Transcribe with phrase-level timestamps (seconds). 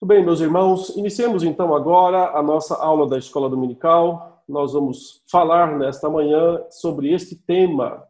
[0.00, 4.44] Muito bem, meus irmãos, iniciemos então agora a nossa aula da Escola Dominical.
[4.48, 8.04] Nós vamos falar nesta manhã sobre este tema,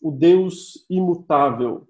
[0.00, 1.86] o Deus imutável.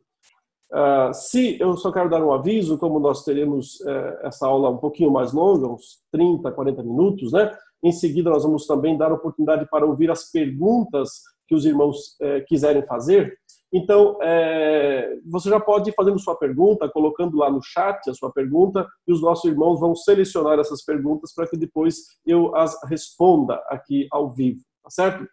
[0.73, 4.79] Uh, se eu só quero dar um aviso, como nós teremos uh, essa aula um
[4.79, 7.57] pouquinho mais longa, uns 30, 40 minutos, né?
[7.81, 12.45] Em seguida, nós vamos também dar oportunidade para ouvir as perguntas que os irmãos uh,
[12.49, 13.39] quiserem fazer.
[13.77, 18.31] Então, é, você já pode ir fazendo sua pergunta, colocando lá no chat a sua
[18.31, 23.61] pergunta, e os nossos irmãos vão selecionar essas perguntas para que depois eu as responda
[23.69, 25.25] aqui ao vivo, tá certo?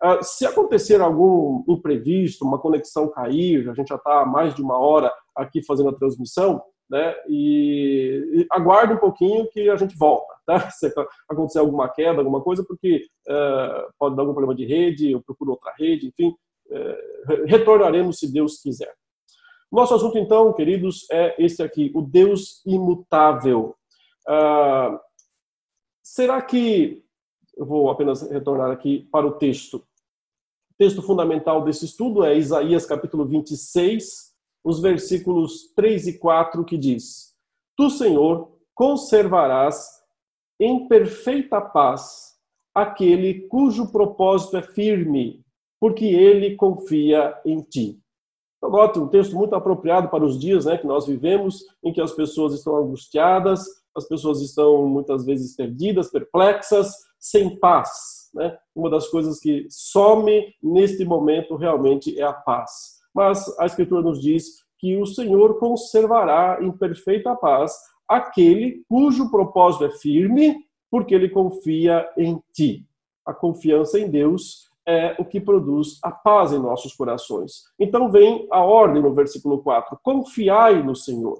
[0.00, 4.62] Uh, se acontecer algum imprevisto, uma conexão cair, a gente já está há mais de
[4.62, 7.16] uma hora aqui fazendo a transmissão, né?
[7.28, 10.70] E, e aguarde um pouquinho que a gente volta, tá?
[10.70, 10.94] Se
[11.28, 15.50] acontecer alguma queda, alguma coisa, porque uh, pode dar algum problema de rede, eu procuro
[15.50, 16.32] outra rede, enfim,
[17.46, 18.94] retornaremos se Deus quiser.
[19.70, 23.76] Nosso assunto, então, queridos, é este aqui, o Deus imutável.
[24.26, 24.98] Ah,
[26.02, 27.04] será que.
[27.56, 29.78] Eu vou apenas retornar aqui para o texto.
[29.78, 34.32] O texto fundamental desse estudo é Isaías capítulo 26,
[34.64, 37.34] os versículos 3 e 4, que diz:
[37.76, 39.88] Tu, Senhor, conservarás
[40.60, 42.38] em perfeita paz
[42.74, 45.44] aquele cujo propósito é firme
[45.80, 47.98] porque ele confia em ti.
[48.58, 52.00] Então, note, um texto muito apropriado para os dias né, que nós vivemos, em que
[52.00, 53.64] as pessoas estão angustiadas,
[53.96, 58.30] as pessoas estão muitas vezes perdidas, perplexas, sem paz.
[58.34, 58.56] Né?
[58.74, 62.98] Uma das coisas que some neste momento realmente é a paz.
[63.14, 67.72] Mas a Escritura nos diz que o Senhor conservará em perfeita paz
[68.08, 70.56] aquele cujo propósito é firme,
[70.90, 72.86] porque ele confia em ti.
[73.26, 77.64] A confiança em Deus é o que produz a paz em nossos corações.
[77.78, 81.38] Então vem a ordem no versículo 4: confiai no Senhor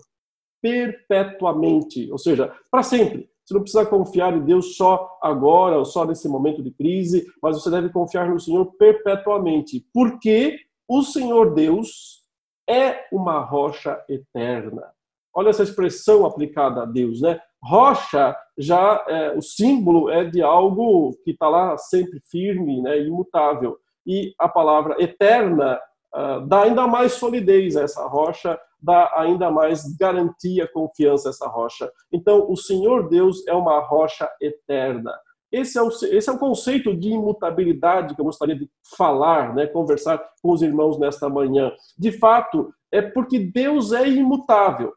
[0.61, 3.31] perpetuamente, ou seja, para sempre.
[3.43, 7.57] Você não precisa confiar em Deus só agora ou só nesse momento de crise, mas
[7.57, 12.25] você deve confiar no Senhor perpetuamente, porque o Senhor Deus
[12.69, 14.92] é uma rocha eterna.
[15.35, 17.41] Olha essa expressão aplicada a Deus, né?
[17.63, 23.79] Rocha, já é, o símbolo é de algo que está lá sempre firme, né, imutável.
[24.07, 25.79] E a palavra eterna
[26.14, 31.48] uh, dá ainda mais solidez a essa rocha, dá ainda mais garantia, confiança a essa
[31.48, 31.91] rocha.
[32.13, 35.13] Então, o Senhor Deus é uma rocha eterna.
[35.51, 39.67] Esse é, o, esse é o conceito de imutabilidade que eu gostaria de falar, né,
[39.67, 41.73] conversar com os irmãos nesta manhã.
[41.98, 44.95] De fato, é porque Deus é imutável,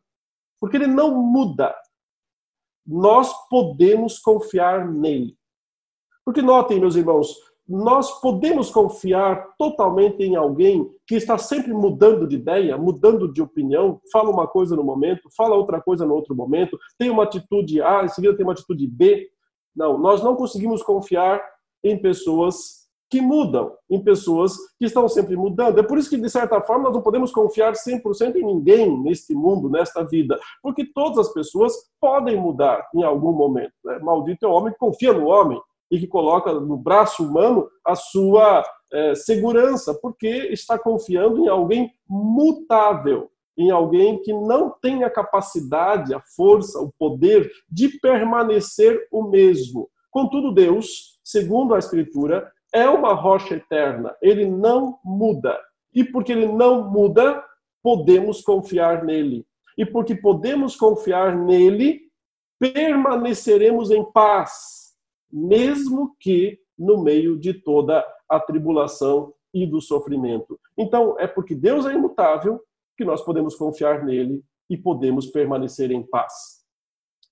[0.60, 1.74] porque ele não muda
[2.92, 5.38] nós podemos confiar nele.
[6.26, 7.34] Porque notem, meus irmãos,
[7.68, 14.02] nós podemos confiar totalmente em alguém que está sempre mudando de ideia, mudando de opinião,
[14.12, 18.04] fala uma coisa no momento, fala outra coisa no outro momento, tem uma atitude A,
[18.04, 19.30] em seguida tem uma atitude B.
[19.74, 21.42] Não, nós não conseguimos confiar
[21.82, 22.81] em pessoas
[23.12, 25.78] que mudam, em pessoas que estão sempre mudando.
[25.78, 29.36] É por isso que, de certa forma, nós não podemos confiar 100% em ninguém neste
[29.36, 33.74] mundo, nesta vida, porque todas as pessoas podem mudar em algum momento.
[33.84, 34.00] Né?
[34.00, 35.62] Maldito é o homem que confia no homem
[35.92, 38.64] e que coloca no braço humano a sua
[38.94, 46.14] é, segurança, porque está confiando em alguém mutável, em alguém que não tem a capacidade,
[46.14, 49.90] a força, o poder de permanecer o mesmo.
[50.10, 55.60] Contudo, Deus, segundo a Escritura, é uma rocha eterna, ele não muda.
[55.94, 57.44] E porque ele não muda,
[57.84, 59.46] podemos confiar nele.
[59.78, 62.02] E porque podemos confiar nele,
[62.60, 64.96] permaneceremos em paz,
[65.32, 70.60] mesmo que no meio de toda a tribulação e do sofrimento.
[70.78, 72.62] Então, é porque Deus é imutável
[72.98, 76.62] que nós podemos confiar nele e podemos permanecer em paz.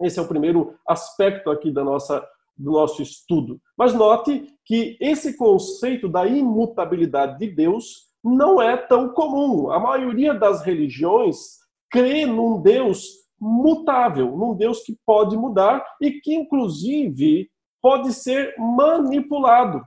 [0.02, 2.26] Esse é o primeiro aspecto aqui da nossa
[2.60, 3.60] do nosso estudo.
[3.78, 9.72] Mas note que esse conceito da imutabilidade de Deus não é tão comum.
[9.72, 11.60] A maioria das religiões
[11.90, 17.50] crê num Deus mutável, num Deus que pode mudar e que, inclusive,
[17.82, 19.82] pode ser manipulado.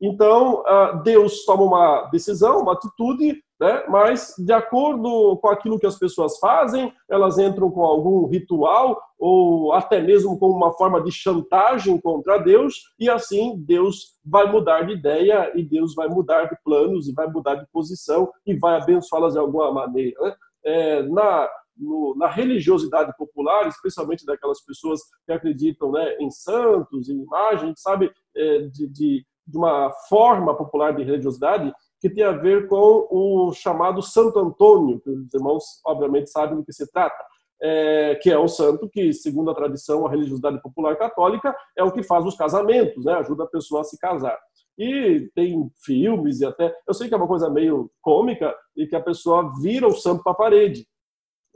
[0.00, 3.84] Então, ah, Deus toma uma decisão, uma atitude, né?
[3.88, 9.72] mas de acordo com aquilo que as pessoas fazem, elas entram com algum ritual ou
[9.72, 14.92] até mesmo com uma forma de chantagem contra Deus, e assim Deus vai mudar de
[14.92, 19.32] ideia e Deus vai mudar de planos e vai mudar de posição e vai abençoá-las
[19.34, 20.20] de alguma maneira.
[20.20, 20.34] Né?
[20.64, 27.22] É, na, no, na religiosidade popular, especialmente daquelas pessoas que acreditam né, em santos, em
[27.22, 32.68] imagens, sabe, é, de, de de uma forma popular de religiosidade que tem a ver
[32.68, 37.16] com o chamado Santo Antônio, que os irmãos obviamente sabem do que se trata.
[37.60, 41.92] É, que é o santo que, segundo a tradição, a religiosidade popular católica, é o
[41.92, 43.14] que faz os casamentos, né?
[43.14, 44.38] ajuda a pessoa a se casar.
[44.78, 46.72] E tem filmes e até.
[46.86, 50.22] Eu sei que é uma coisa meio cômica e que a pessoa vira o santo
[50.22, 50.86] para a parede,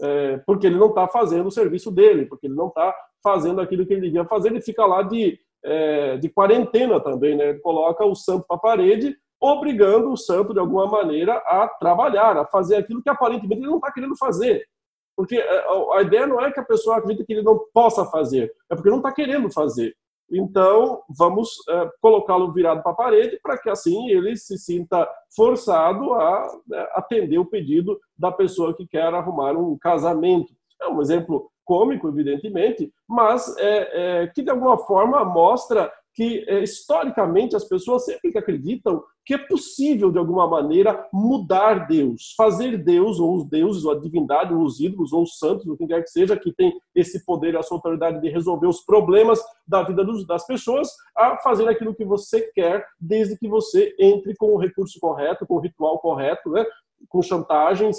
[0.01, 3.87] é, porque ele não está fazendo o serviço dele, porque ele não está fazendo aquilo
[3.87, 7.51] que ele devia fazer, ele fica lá de, é, de quarentena também, né?
[7.51, 12.37] Ele coloca o santo para a parede, obrigando o santo, de alguma maneira, a trabalhar,
[12.37, 14.65] a fazer aquilo que aparentemente ele não está querendo fazer.
[15.23, 15.65] Porque é,
[15.95, 18.91] a ideia não é que a pessoa acredite que ele não possa fazer, é porque
[18.91, 19.95] não está querendo fazer.
[20.29, 26.13] Então, vamos é, colocá-lo virado para a parede para que assim ele se sinta forçado
[26.15, 30.53] a né, atender o pedido da pessoa que quer arrumar um casamento.
[30.81, 36.63] É um exemplo cômico, evidentemente, mas é, é que de alguma forma mostra que é,
[36.63, 43.21] historicamente as pessoas sempre acreditam que é possível de alguma maneira mudar Deus, fazer Deus
[43.21, 46.03] ou os deuses, ou a divindade, ou os ídolos, ou os santos, ou quem quer
[46.03, 50.47] que seja, que tem esse poder, essa autoridade de resolver os problemas da vida das
[50.47, 55.47] pessoas, a fazer aquilo que você quer, desde que você entre com o recurso correto,
[55.47, 56.65] com o ritual correto, né?
[57.09, 57.97] com chantagens,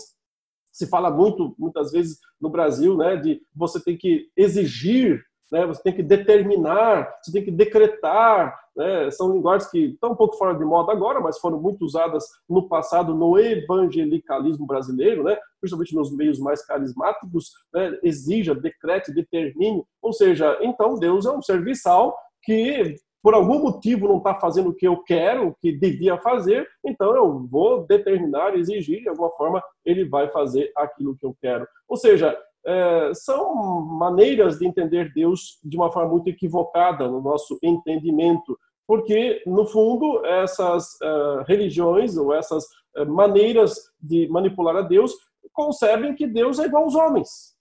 [0.74, 5.66] se fala muito, muitas vezes no Brasil, né, de você tem que exigir né?
[5.66, 8.58] você tem que determinar, você tem que decretar.
[8.76, 9.12] Né?
[9.12, 12.68] São linguagens que estão um pouco fora de moda agora, mas foram muito usadas no
[12.68, 15.38] passado no evangelicalismo brasileiro, né?
[15.60, 17.98] principalmente nos meios mais carismáticos, né?
[18.04, 19.84] exija, decrete, determine.
[20.02, 24.76] Ou seja, então Deus é um serviçal que por algum motivo não está fazendo o
[24.76, 29.64] que eu quero, o que devia fazer, então eu vou determinar, exigir, de alguma forma
[29.86, 31.66] ele vai fazer aquilo que eu quero.
[31.88, 37.60] Ou seja, é, são maneiras de entender Deus de uma forma muito equivocada no nosso
[37.62, 38.58] entendimento,
[38.88, 42.66] porque, no fundo, essas uh, religiões ou essas
[42.98, 45.14] uh, maneiras de manipular a Deus
[45.54, 47.54] concebem que Deus é igual aos homens,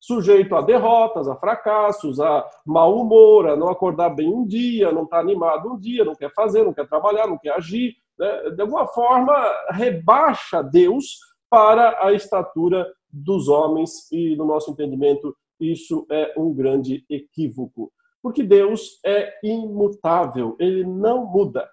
[0.00, 5.04] sujeito a derrotas, a fracassos, a mau humor, a não acordar bem um dia, não
[5.04, 7.96] estar tá animado um dia, não quer fazer, não quer trabalhar, não quer agir.
[8.18, 8.50] Né?
[8.50, 9.34] De alguma forma,
[9.70, 11.18] rebaixa Deus
[11.50, 12.86] para a estatura
[13.18, 17.92] dos homens e, no nosso entendimento, isso é um grande equívoco.
[18.22, 21.68] Porque Deus é imutável, ele não muda.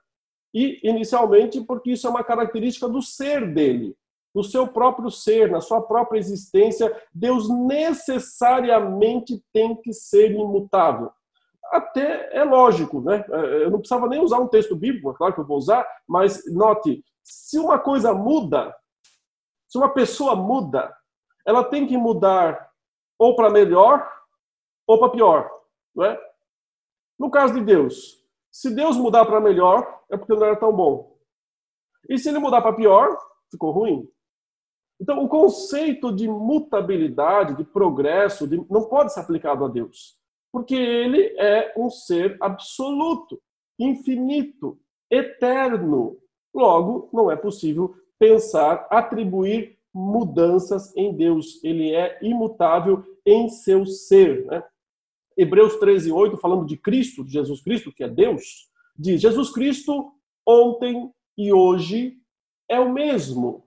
[0.54, 3.96] E, inicialmente, porque isso é uma característica do ser dele,
[4.34, 11.10] no seu próprio ser, na sua própria existência, Deus necessariamente tem que ser imutável.
[11.72, 13.26] Até é lógico, né?
[13.30, 16.42] Eu não precisava nem usar um texto bíblico, é claro que eu vou usar, mas
[16.54, 18.74] note, se uma coisa muda,
[19.68, 20.95] se uma pessoa muda,
[21.46, 22.72] ela tem que mudar
[23.18, 24.12] ou para melhor
[24.88, 25.52] ou para pior,
[25.96, 26.20] não é?
[27.18, 31.18] No caso de Deus, se Deus mudar para melhor, é porque não era tão bom.
[32.10, 33.18] E se ele mudar para pior,
[33.50, 34.10] ficou ruim.
[35.00, 40.18] Então, o conceito de mutabilidade, de progresso, de, não pode ser aplicado a Deus,
[40.52, 43.42] porque ele é um ser absoluto,
[43.78, 44.80] infinito,
[45.12, 46.18] eterno.
[46.54, 51.64] Logo, não é possível pensar, atribuir mudanças em Deus.
[51.64, 54.46] Ele é imutável em seu ser.
[54.46, 54.62] Né?
[55.38, 60.12] Hebreus 13, 8, falando de Cristo, de Jesus Cristo, que é Deus, diz: Jesus Cristo
[60.46, 62.18] ontem e hoje
[62.70, 63.65] é o mesmo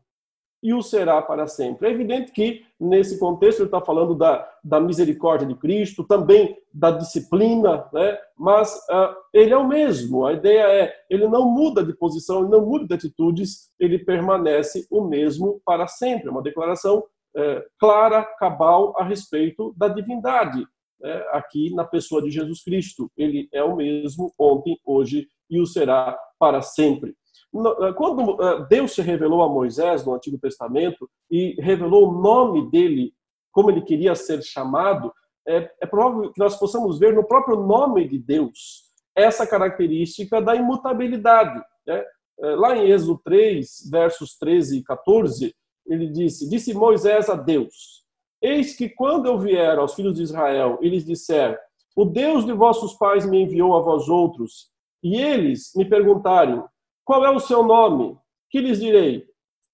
[0.63, 1.89] e o será para sempre.
[1.89, 6.91] É evidente que, nesse contexto, ele está falando da, da misericórdia de Cristo, também da
[6.91, 8.19] disciplina, né?
[8.37, 10.27] mas uh, ele é o mesmo.
[10.27, 14.87] A ideia é, ele não muda de posição, ele não muda de atitudes, ele permanece
[14.91, 16.29] o mesmo para sempre.
[16.29, 17.05] É uma declaração
[17.37, 20.67] é, clara, cabal, a respeito da divindade,
[21.01, 21.25] né?
[21.33, 23.11] aqui na pessoa de Jesus Cristo.
[23.17, 27.15] Ele é o mesmo ontem, hoje e o será para sempre.
[27.55, 32.71] Eh, quando eh, Deus se revelou a Moisés no Antigo Testamento e revelou o nome
[32.71, 33.15] dele,
[33.51, 35.13] como ele queria ser chamado,
[35.47, 40.55] é, é provável que nós possamos ver no próprio nome de Deus essa característica da
[40.55, 41.61] imutabilidade.
[41.87, 42.05] Né?
[42.41, 45.55] Eh, lá em Êxodo 3, versos 13 e 14,
[45.87, 48.05] ele disse: Disse Moisés a Deus:
[48.41, 51.59] Eis que quando eu vier aos filhos de Israel e lhes disser:
[51.97, 54.71] O Deus de vossos pais me enviou a vós outros,
[55.03, 56.63] e eles me perguntarem:
[57.09, 58.19] qual é o seu nome?
[58.51, 59.27] Que lhes direi?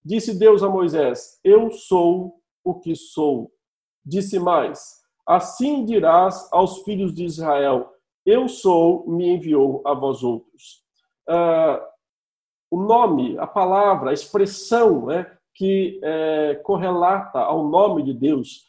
[0.04, 3.50] Disse Deus a Moisés: Eu sou o que sou.
[4.06, 7.92] Disse mais: Assim dirás aos filhos de Israel:
[8.24, 10.84] Eu sou, me enviou a vós outros.
[11.28, 11.82] Uh,
[12.70, 18.68] o nome, a palavra, a expressão né, que é, correlata ao nome de Deus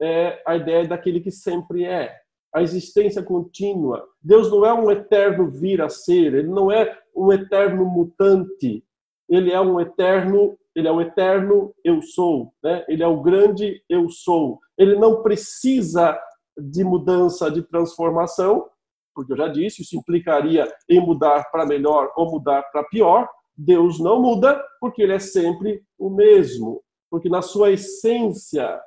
[0.00, 2.18] é a ideia daquele que sempre é
[2.54, 4.06] a existência contínua.
[4.22, 8.84] Deus não é um eterno vir a ser, ele não é um eterno mutante,
[9.28, 12.84] ele é um eterno ele é o eterno eu sou, né?
[12.86, 14.60] ele é o grande eu sou.
[14.78, 16.16] Ele não precisa
[16.56, 18.64] de mudança, de transformação,
[19.12, 23.28] porque eu já disse, isso implicaria em mudar para melhor ou mudar para pior.
[23.56, 28.80] Deus não muda, porque ele é sempre o mesmo, porque na sua essência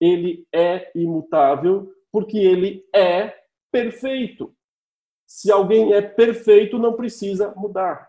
[0.00, 3.34] ele é imutável, porque ele é
[3.72, 4.54] perfeito.
[5.26, 8.08] Se alguém é perfeito, não precisa mudar.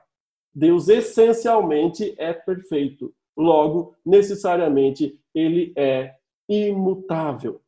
[0.54, 3.12] Deus essencialmente é perfeito.
[3.36, 6.14] Logo, necessariamente, ele é
[6.48, 7.60] imutável.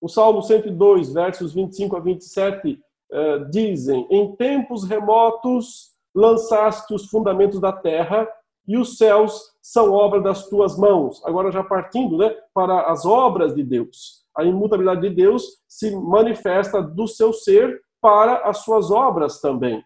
[0.00, 2.80] O Salmo 102, versos 25 a 27,
[3.12, 8.28] uh, dizem: Em tempos remotos lançaste os fundamentos da terra
[8.66, 11.24] e os céus são obra das tuas mãos.
[11.24, 14.26] Agora, já partindo né, para as obras de Deus.
[14.38, 19.84] A imutabilidade de Deus se manifesta do seu ser para as suas obras também.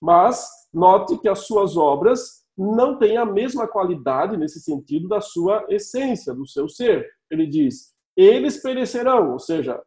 [0.00, 5.66] Mas note que as suas obras não têm a mesma qualidade nesse sentido da sua
[5.68, 7.08] essência, do seu ser.
[7.28, 9.82] Ele diz: eles perecerão, ou seja,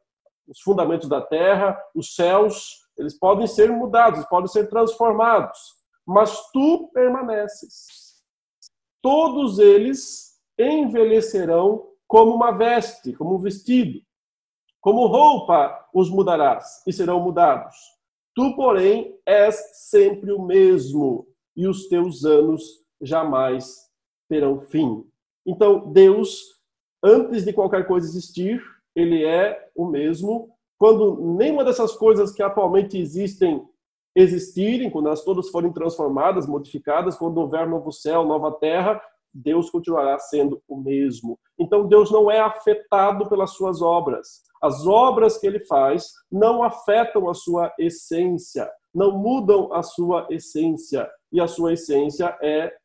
[0.47, 5.57] os fundamentos da terra, os céus, eles podem ser mudados, podem ser transformados,
[6.05, 8.21] mas tu permaneces.
[9.01, 14.01] Todos eles envelhecerão como uma veste, como um vestido.
[14.81, 17.77] Como roupa os mudarás e serão mudados.
[18.35, 19.55] Tu, porém, és
[19.89, 21.25] sempre o mesmo,
[21.55, 22.61] e os teus anos
[23.01, 23.89] jamais
[24.27, 25.05] terão fim.
[25.45, 26.41] Então, Deus,
[27.01, 28.61] antes de qualquer coisa existir,
[28.93, 30.53] ele é o mesmo.
[30.77, 33.65] Quando nenhuma dessas coisas que atualmente existem
[34.13, 39.01] existirem, quando elas todas forem transformadas, modificadas, quando houver novo céu, nova terra,
[39.33, 41.39] Deus continuará sendo o mesmo.
[41.57, 44.43] Então Deus não é afetado pelas suas obras.
[44.61, 51.09] As obras que ele faz não afetam a sua essência, não mudam a sua essência.
[51.31, 52.75] E a sua essência é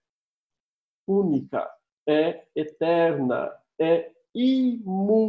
[1.06, 1.68] única,
[2.08, 5.28] é eterna, é imutável.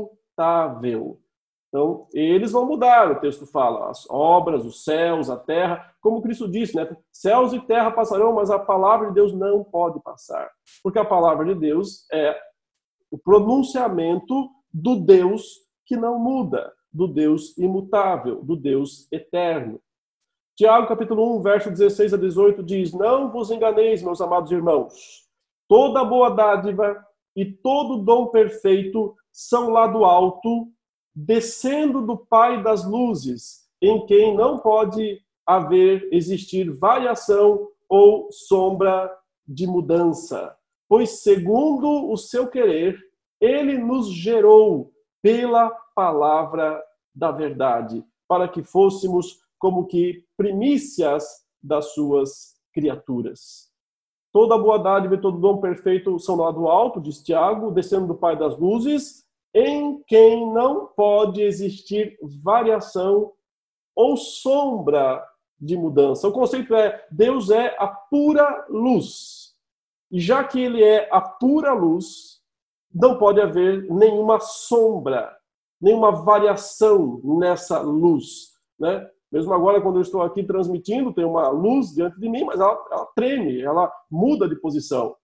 [1.67, 6.49] Então, eles vão mudar, o texto fala, as obras, os céus, a terra, como Cristo
[6.49, 6.95] disse, né?
[7.11, 10.49] Céus e terra passarão, mas a palavra de Deus não pode passar.
[10.81, 12.39] Porque a palavra de Deus é
[13.11, 19.81] o pronunciamento do Deus que não muda, do Deus imutável, do Deus eterno.
[20.55, 25.27] Tiago capítulo 1, verso 16 a 18 diz: Não vos enganeis, meus amados irmãos.
[25.67, 27.05] Toda boa dádiva
[27.35, 30.67] e todo dom perfeito são lá do alto,
[31.19, 39.11] descendo do Pai das luzes, em quem não pode haver, existir variação ou sombra
[39.47, 40.55] de mudança.
[40.87, 42.99] Pois, segundo o seu querer,
[43.41, 46.83] ele nos gerou pela palavra
[47.15, 51.25] da verdade, para que fôssemos como que primícias
[51.63, 53.71] das suas criaturas.
[54.31, 58.15] Toda boa dádiva e todo dom perfeito são lá do alto, diz Tiago, descendo do
[58.15, 59.26] Pai das luzes,
[59.57, 63.33] em quem não pode existir variação
[63.95, 65.27] ou sombra
[65.59, 66.27] de mudança.
[66.27, 69.55] O conceito é: Deus é a pura luz.
[70.11, 72.39] E já que ele é a pura luz,
[72.93, 75.35] não pode haver nenhuma sombra,
[75.81, 78.51] nenhuma variação nessa luz.
[78.79, 79.09] Né?
[79.31, 82.85] Mesmo agora, quando eu estou aqui transmitindo, tem uma luz diante de mim, mas ela,
[82.91, 85.15] ela treme, ela muda de posição,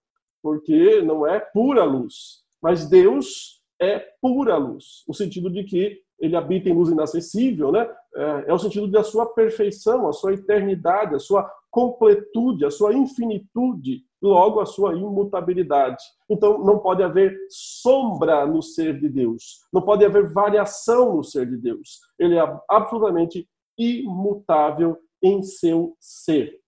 [0.41, 2.43] porque não é pura luz.
[2.59, 7.89] Mas Deus é pura luz, no sentido de que ele habita em luz inacessível, né?
[8.15, 12.93] É, é o sentido da sua perfeição, a sua eternidade, a sua completude, a sua
[12.93, 16.03] infinitude, logo a sua imutabilidade.
[16.29, 21.49] Então não pode haver sombra no ser de Deus, não pode haver variação no ser
[21.49, 21.99] de Deus.
[22.17, 26.59] Ele é absolutamente imutável em seu ser.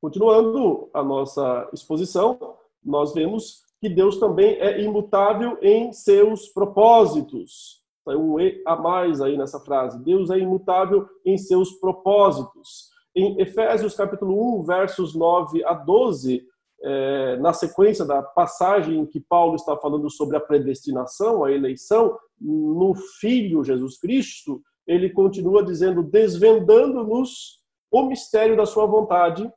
[0.00, 2.38] Continuando a nossa exposição,
[2.84, 7.82] nós vemos que Deus também é imutável em seus propósitos.
[8.06, 10.02] Tem um E a mais aí nessa frase.
[10.02, 12.88] Deus é imutável em seus propósitos.
[13.14, 16.42] Em Efésios capítulo 1, versos 9 a 12,
[16.80, 22.16] é, na sequência da passagem em que Paulo está falando sobre a predestinação, a eleição,
[22.40, 27.58] no Filho Jesus Cristo, ele continua dizendo, desvendando-nos
[27.90, 29.50] o mistério da sua vontade,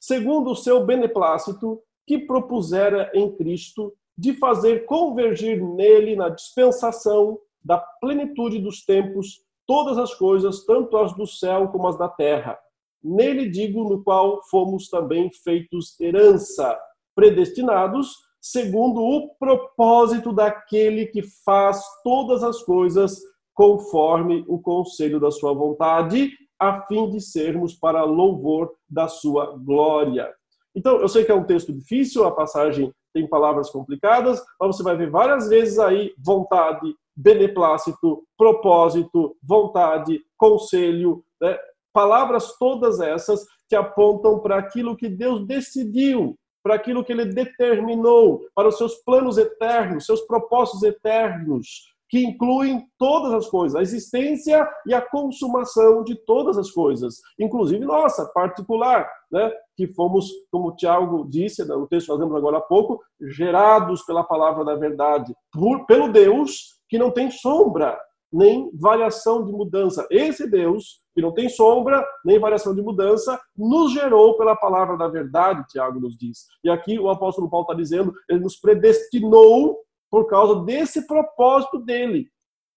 [0.00, 7.78] segundo o seu beneplácito, que propusera em Cristo de fazer convergir nele na dispensação da
[7.78, 12.58] plenitude dos tempos todas as coisas, tanto as do céu como as da terra.
[13.02, 16.78] Nele digo, no qual fomos também feitos herança,
[17.14, 23.20] predestinados segundo o propósito daquele que faz todas as coisas
[23.54, 30.32] conforme o conselho da sua vontade, a fim de sermos para louvor da sua glória
[30.74, 34.82] Então, eu sei que é um texto difícil, a passagem tem palavras complicadas, mas você
[34.82, 41.58] vai ver várias vezes aí vontade, beneplácito, propósito, vontade, conselho, né?
[41.92, 48.46] palavras todas essas que apontam para aquilo que Deus decidiu, para aquilo que ele determinou,
[48.54, 54.68] para os seus planos eternos, seus propósitos eternos, que incluem todas as coisas, a existência
[54.86, 59.50] e a consumação de todas as coisas, inclusive nossa, particular, né?
[59.76, 64.64] Que fomos, como Tiago disse no texto que fazemos agora há pouco, gerados pela palavra
[64.64, 67.98] da verdade, por, pelo Deus que não tem sombra
[68.32, 70.06] nem variação de mudança.
[70.10, 75.06] Esse Deus, que não tem sombra nem variação de mudança, nos gerou pela palavra da
[75.06, 76.46] verdade, Tiago nos diz.
[76.64, 79.78] E aqui o apóstolo Paulo está dizendo, ele nos predestinou
[80.10, 82.28] por causa desse propósito dele,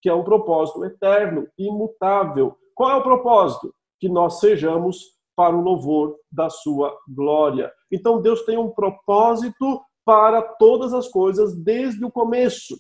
[0.02, 2.58] que é um propósito eterno, imutável.
[2.74, 3.74] Qual é o propósito?
[4.00, 7.72] Que nós sejamos para o louvor da sua glória.
[7.92, 12.80] Então Deus tem um propósito para todas as coisas desde o começo.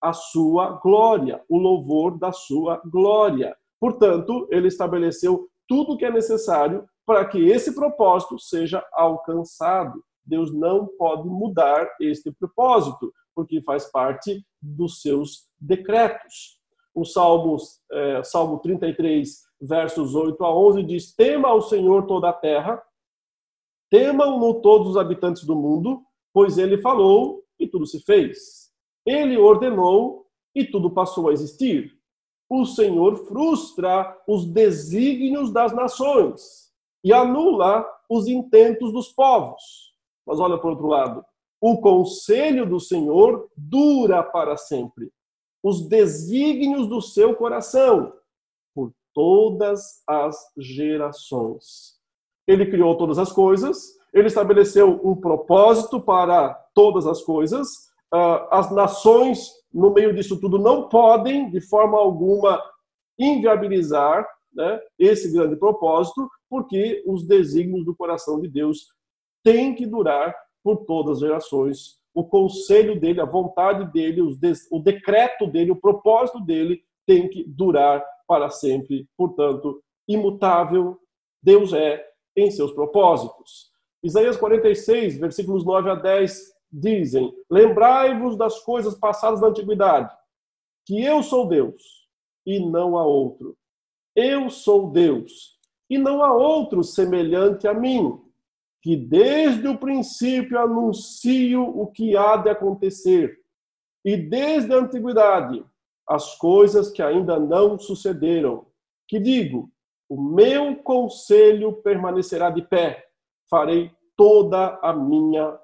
[0.00, 3.56] A sua glória, o louvor da sua glória.
[3.80, 10.02] Portanto, ele estabeleceu tudo o que é necessário para que esse propósito seja alcançado.
[10.24, 16.58] Deus não pode mudar este propósito porque faz parte dos seus decretos.
[16.94, 17.56] O Salmo,
[17.92, 22.82] é, Salmo 33, versos 8 a 11 diz: Tema ao Senhor toda a terra,
[23.90, 28.72] temam-no todos os habitantes do mundo, pois ele falou e tudo se fez.
[29.06, 31.92] Ele ordenou e tudo passou a existir.
[32.48, 39.94] O Senhor frustra os desígnios das nações e anula os intentos dos povos.
[40.26, 41.24] Mas olha por outro lado,
[41.60, 45.10] o conselho do Senhor dura para sempre.
[45.62, 48.12] Os desígnios do seu coração
[49.14, 51.94] todas as gerações.
[52.46, 57.68] Ele criou todas as coisas, ele estabeleceu um propósito para todas as coisas.
[58.12, 62.62] Ah, as nações, no meio disso tudo, não podem, de forma alguma,
[63.18, 68.86] inviabilizar né, esse grande propósito, porque os desígnios do coração de Deus
[69.42, 71.98] têm que durar por todas as gerações.
[72.14, 78.04] O conselho dele, a vontade dele, o decreto dele, o propósito dele tem que durar
[78.26, 79.08] para sempre.
[79.16, 80.98] Portanto, imutável
[81.42, 82.04] Deus é
[82.36, 83.70] em seus propósitos.
[84.02, 90.14] Isaías 46, versículos 9 a 10 dizem: Lembrai-vos das coisas passadas da antiguidade,
[90.86, 92.08] que eu sou Deus
[92.46, 93.56] e não há outro.
[94.14, 95.58] Eu sou Deus
[95.88, 98.20] e não há outro semelhante a mim
[98.84, 103.40] que desde o princípio anuncio o que há de acontecer,
[104.04, 105.64] e desde a antiguidade
[106.08, 108.66] as coisas que ainda não sucederam.
[109.08, 109.70] Que digo,
[110.08, 113.06] o meu conselho permanecerá de pé,
[113.50, 115.58] farei toda a minha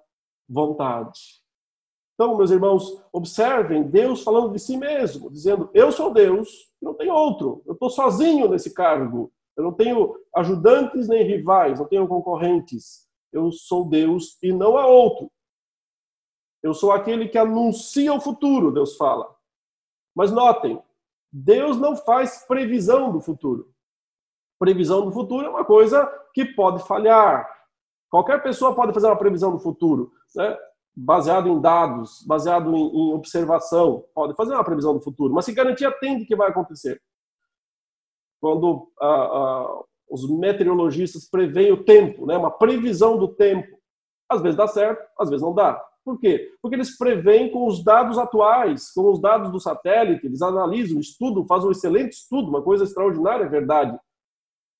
[0.48, 1.40] vontade.
[2.14, 7.11] Então, meus irmãos, observem Deus falando de si mesmo, dizendo: Eu sou Deus, não tem
[7.11, 13.11] outro, eu estou sozinho nesse cargo, eu não tenho ajudantes nem rivais, não tenho concorrentes
[13.33, 15.31] eu sou Deus e não há outro.
[16.62, 19.35] Eu sou aquele que anuncia o futuro, Deus fala.
[20.14, 20.83] Mas notem,
[21.33, 23.73] Deus não faz previsão do futuro.
[24.59, 27.49] Previsão do futuro é uma coisa que pode falhar.
[28.11, 30.59] Qualquer pessoa pode fazer uma previsão do futuro, né?
[30.94, 35.53] baseado em dados, baseado em, em observação, pode fazer uma previsão do futuro, mas se
[35.53, 37.01] garantia tem de que vai acontecer.
[38.40, 38.90] Quando
[40.11, 42.37] os meteorologistas preveem o tempo, né?
[42.37, 43.79] uma previsão do tempo.
[44.29, 45.81] Às vezes dá certo, às vezes não dá.
[46.11, 46.53] Por quê?
[46.61, 51.46] Porque eles preveem com os dados atuais, com os dados do satélite, eles analisam, estudam,
[51.46, 53.96] fazem um excelente estudo, uma coisa extraordinária, é verdade.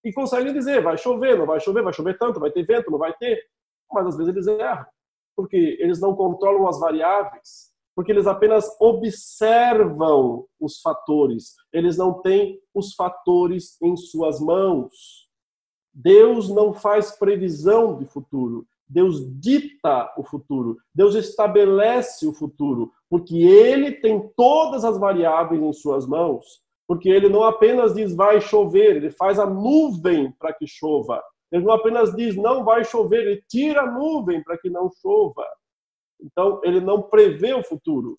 [0.05, 2.99] E conseguem dizer, vai chover, não vai chover, vai chover tanto, vai ter vento, não
[2.99, 3.41] vai ter.
[3.93, 4.85] Mas às vezes eles erram,
[5.37, 12.59] porque eles não controlam as variáveis porque eles apenas observam os fatores, eles não têm
[12.73, 15.29] os fatores em suas mãos.
[15.93, 23.37] Deus não faz previsão de futuro, Deus dita o futuro, Deus estabelece o futuro, porque
[23.37, 26.45] Ele tem todas as variáveis em suas mãos.
[26.89, 31.23] Porque Ele não apenas diz vai chover, Ele faz a nuvem para que chova.
[31.53, 35.47] Ele não apenas diz não vai chover, Ele tira a nuvem para que não chova.
[36.23, 38.17] Então, ele não prevê o futuro,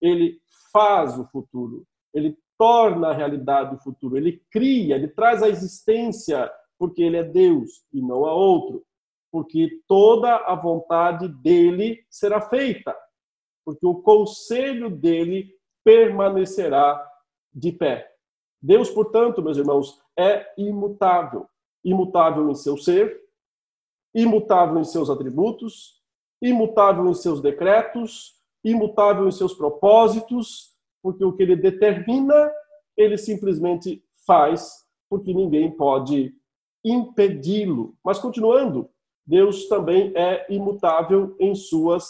[0.00, 0.38] ele
[0.72, 6.50] faz o futuro, ele torna a realidade o futuro, ele cria, ele traz a existência,
[6.78, 8.84] porque ele é Deus e não há outro.
[9.32, 12.94] Porque toda a vontade dele será feita,
[13.64, 17.04] porque o conselho dele permanecerá
[17.52, 18.12] de pé.
[18.60, 21.48] Deus, portanto, meus irmãos, é imutável
[21.84, 23.20] imutável em seu ser,
[24.14, 26.00] imutável em seus atributos,
[26.40, 32.50] imutável em seus decretos, imutável em seus propósitos, porque o que ele determina,
[32.96, 36.34] ele simplesmente faz, porque ninguém pode
[36.84, 37.96] impedi-lo.
[38.04, 38.88] Mas continuando,
[39.26, 42.06] Deus também é imutável em suas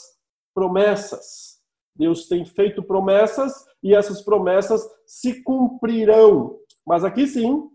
[0.54, 1.60] promessas.
[1.94, 6.58] Deus tem feito promessas e essas promessas se cumprirão.
[6.86, 7.68] Mas aqui sim,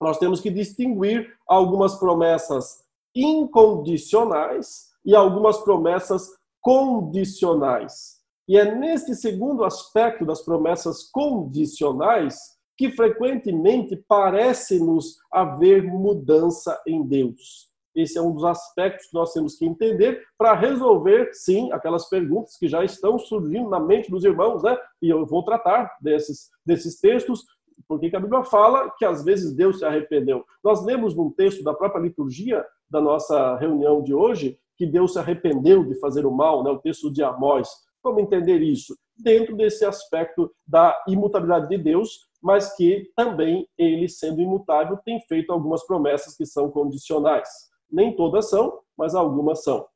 [0.00, 6.28] nós temos que distinguir algumas promessas incondicionais e algumas promessas
[6.60, 8.20] condicionais.
[8.48, 12.36] E é neste segundo aspecto das promessas condicionais
[12.76, 17.71] que frequentemente parece-nos haver mudança em Deus.
[17.94, 22.56] Esse é um dos aspectos que nós temos que entender para resolver, sim, aquelas perguntas
[22.56, 24.76] que já estão surgindo na mente dos irmãos, né?
[25.00, 27.44] E eu vou tratar desses, desses textos,
[27.86, 30.44] porque a Bíblia fala que às vezes Deus se arrependeu.
[30.62, 35.18] Nós lemos num texto da própria liturgia da nossa reunião de hoje que Deus se
[35.18, 36.70] arrependeu de fazer o mal, né?
[36.70, 37.68] o texto de Amós.
[38.02, 38.96] Como entender isso?
[39.16, 45.52] Dentro desse aspecto da imutabilidade de Deus, mas que também ele, sendo imutável, tem feito
[45.52, 47.48] algumas promessas que são condicionais.
[47.92, 49.86] Nem todas são, mas algumas são.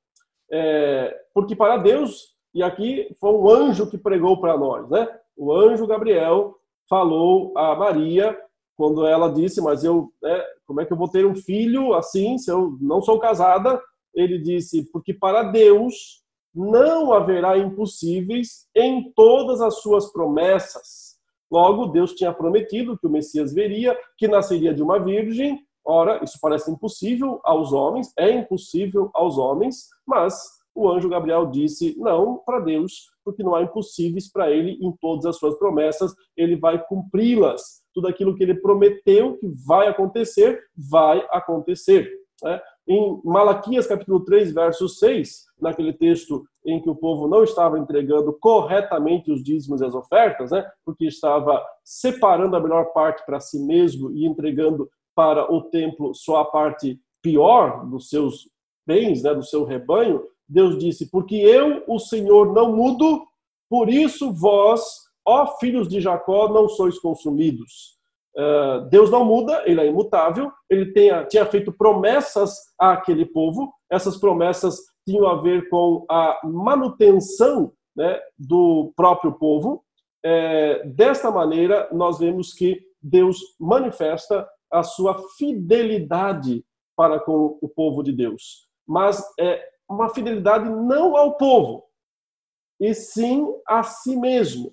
[0.51, 5.09] É, porque para Deus, e aqui foi um anjo que pregou para nós, né?
[5.37, 6.55] O anjo Gabriel
[6.89, 8.39] falou a Maria
[8.77, 12.37] quando ela disse, mas eu, né, como é que eu vou ter um filho assim
[12.39, 13.81] se eu não sou casada?
[14.15, 16.23] Ele disse, porque para Deus
[16.55, 21.17] não haverá impossíveis em todas as suas promessas.
[21.51, 25.61] Logo, Deus tinha prometido que o Messias veria, que nasceria de uma virgem.
[25.87, 30.37] Ora, isso parece impossível aos homens, é impossível aos homens, mas
[30.75, 35.25] o anjo Gabriel disse: não para Deus, porque não há impossíveis para ele em todas
[35.25, 37.83] as suas promessas, ele vai cumpri-las.
[37.95, 42.11] Tudo aquilo que ele prometeu que vai acontecer, vai acontecer.
[42.43, 42.61] Né?
[42.89, 48.33] Em Malaquias capítulo 3, verso 6, naquele texto em que o povo não estava entregando
[48.41, 53.59] corretamente os dízimos e as ofertas, né, porque estava separando a melhor parte para si
[53.59, 58.49] mesmo e entregando para o templo só a parte pior dos seus
[58.87, 63.27] bens, né, do seu rebanho, Deus disse: Porque eu, o Senhor, não mudo,
[63.69, 64.83] por isso vós,
[65.27, 67.97] ó filhos de Jacó, não sois consumidos.
[68.37, 74.19] Uh, Deus não muda, ele é imutável, ele tenha, tinha feito promessas àquele povo, essas
[74.19, 79.83] promessas tinham a ver com a manutenção né, do próprio povo.
[80.23, 86.65] É, desta maneira, nós vemos que Deus manifesta a sua fidelidade
[86.97, 88.69] para com o povo de Deus.
[88.87, 91.85] Mas é uma fidelidade não ao povo,
[92.81, 94.73] e sim a si mesmo.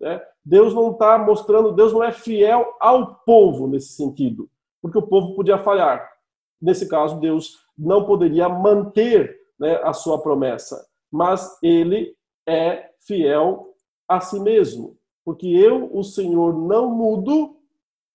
[0.00, 0.20] Né?
[0.44, 4.50] Deus não está mostrando, Deus não é fiel ao povo nesse sentido,
[4.82, 6.12] porque o povo podia falhar.
[6.60, 12.14] Nesse caso, Deus não poderia manter né, a sua promessa, mas ele
[12.46, 13.74] é fiel
[14.08, 17.53] a si mesmo, porque eu, o Senhor, não mudo,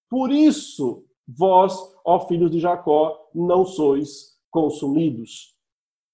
[0.10, 5.56] por isso vós, ó filhos de Jacó, não sois consumidos.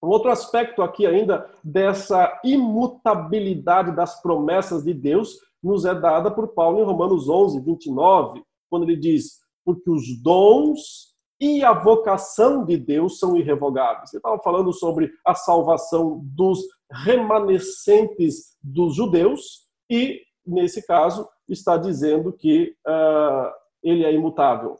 [0.02, 6.48] Um outro aspecto aqui ainda dessa imutabilidade das promessas de Deus nos é dada por
[6.48, 12.76] Paulo em Romanos 11, 29, quando ele diz: Porque os dons e a vocação de
[12.76, 14.12] Deus são irrevogáveis.
[14.12, 22.32] Ele estava falando sobre a salvação dos remanescentes dos judeus e, nesse caso, está dizendo
[22.32, 23.50] que uh,
[23.82, 24.78] ele é imutável.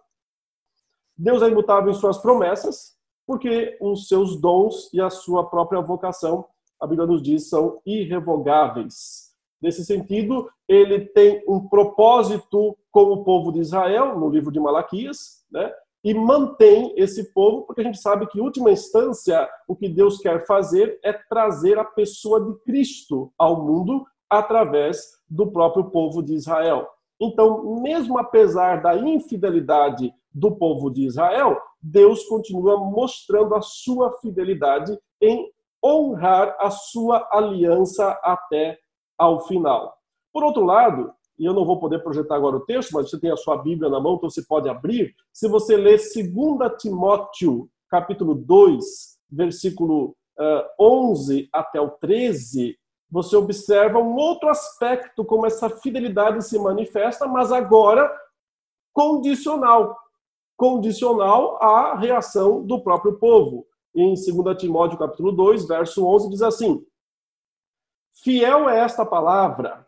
[1.16, 6.46] Deus é imutável em suas promessas, porque os seus dons e a sua própria vocação,
[6.80, 9.34] a Bíblia nos diz, são irrevogáveis.
[9.60, 15.44] Nesse sentido, ele tem um propósito com o povo de Israel, no livro de Malaquias,
[15.50, 15.72] né?
[16.04, 20.18] e mantém esse povo, porque a gente sabe que, em última instância, o que Deus
[20.18, 26.34] quer fazer é trazer a pessoa de Cristo ao mundo através do próprio povo de
[26.34, 26.86] Israel.
[27.20, 34.98] Então, mesmo apesar da infidelidade do povo de Israel, Deus continua mostrando a sua fidelidade
[35.20, 35.50] em
[35.82, 38.78] honrar a sua aliança até
[39.16, 39.96] ao final.
[40.32, 43.30] Por outro lado, e eu não vou poder projetar agora o texto, mas você tem
[43.30, 45.14] a sua Bíblia na mão, então você pode abrir.
[45.32, 48.84] Se você ler 2 Timóteo, capítulo 2,
[49.30, 52.76] versículo uh, eh, 11 até o 13,
[53.10, 58.10] você observa um outro aspecto como essa fidelidade se manifesta, mas agora
[58.92, 59.96] condicional.
[60.56, 63.66] Condicional à reação do próprio povo.
[63.94, 66.84] Em 2 Timóteo, capítulo 2, verso 11, diz assim:
[68.22, 69.86] Fiel é esta palavra,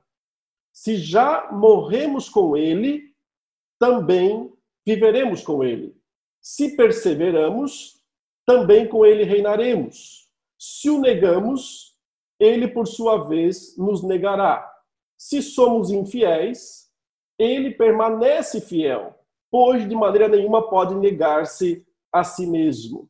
[0.72, 3.14] se já morremos com ele,
[3.78, 4.52] também
[4.86, 5.96] viveremos com ele.
[6.40, 8.02] Se perseveramos,
[8.46, 10.30] também com ele reinaremos.
[10.58, 11.87] Se o negamos,
[12.38, 14.70] ele, por sua vez, nos negará.
[15.16, 16.88] Se somos infiéis,
[17.38, 19.14] ele permanece fiel,
[19.50, 23.08] pois de maneira nenhuma pode negar-se a si mesmo.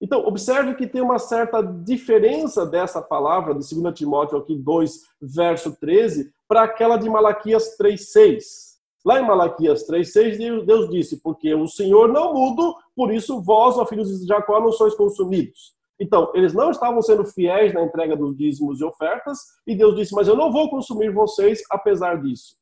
[0.00, 5.76] Então, observe que tem uma certa diferença dessa palavra de 2 Timóteo aqui 2, verso
[5.78, 8.70] 13, para aquela de Malaquias 3:6.
[9.04, 13.84] Lá em Malaquias 3:6, Deus disse: "Porque o Senhor não muda, por isso vós, ó
[13.84, 18.34] filhos de Jacó, não sois consumidos." Então, eles não estavam sendo fiéis na entrega dos
[18.34, 22.58] dízimos e ofertas, e Deus disse: "Mas eu não vou consumir vocês apesar disso."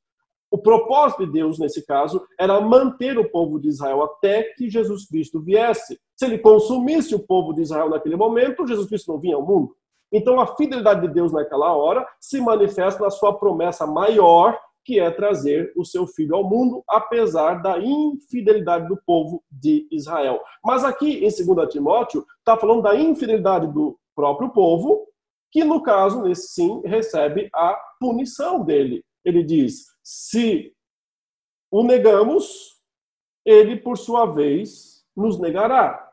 [0.50, 5.06] O propósito de Deus, nesse caso, era manter o povo de Israel até que Jesus
[5.06, 6.00] Cristo viesse.
[6.16, 9.76] Se ele consumisse o povo de Israel naquele momento, Jesus Cristo não vinha ao mundo.
[10.10, 15.10] Então, a fidelidade de Deus naquela hora se manifesta na sua promessa maior, que é
[15.10, 20.40] trazer o seu filho ao mundo, apesar da infidelidade do povo de Israel.
[20.64, 25.06] Mas aqui em 2 Timóteo, está falando da infidelidade do próprio povo,
[25.50, 29.04] que no caso, nesse sim, recebe a punição dele.
[29.24, 30.72] Ele diz: se
[31.70, 32.78] o negamos,
[33.44, 36.06] ele, por sua vez, nos negará.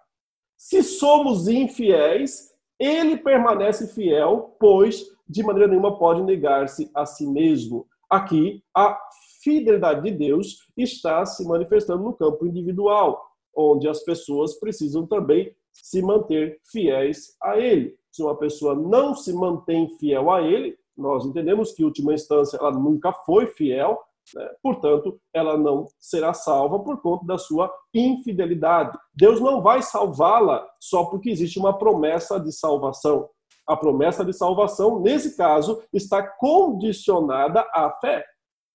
[0.57, 7.87] Se somos infiéis, ele permanece fiel, pois de maneira nenhuma pode negar-se a si mesmo.
[8.15, 8.97] Aqui, a
[9.43, 13.21] fidelidade de Deus está se manifestando no campo individual,
[13.53, 17.93] onde as pessoas precisam também se manter fiéis a Ele.
[18.09, 22.55] Se uma pessoa não se mantém fiel a Ele, nós entendemos que, em última instância,
[22.55, 23.99] ela nunca foi fiel,
[24.33, 24.49] né?
[24.63, 28.97] portanto, ela não será salva por conta da sua infidelidade.
[29.13, 33.29] Deus não vai salvá-la só porque existe uma promessa de salvação.
[33.67, 38.25] A promessa de salvação, nesse caso, está condicionada à fé,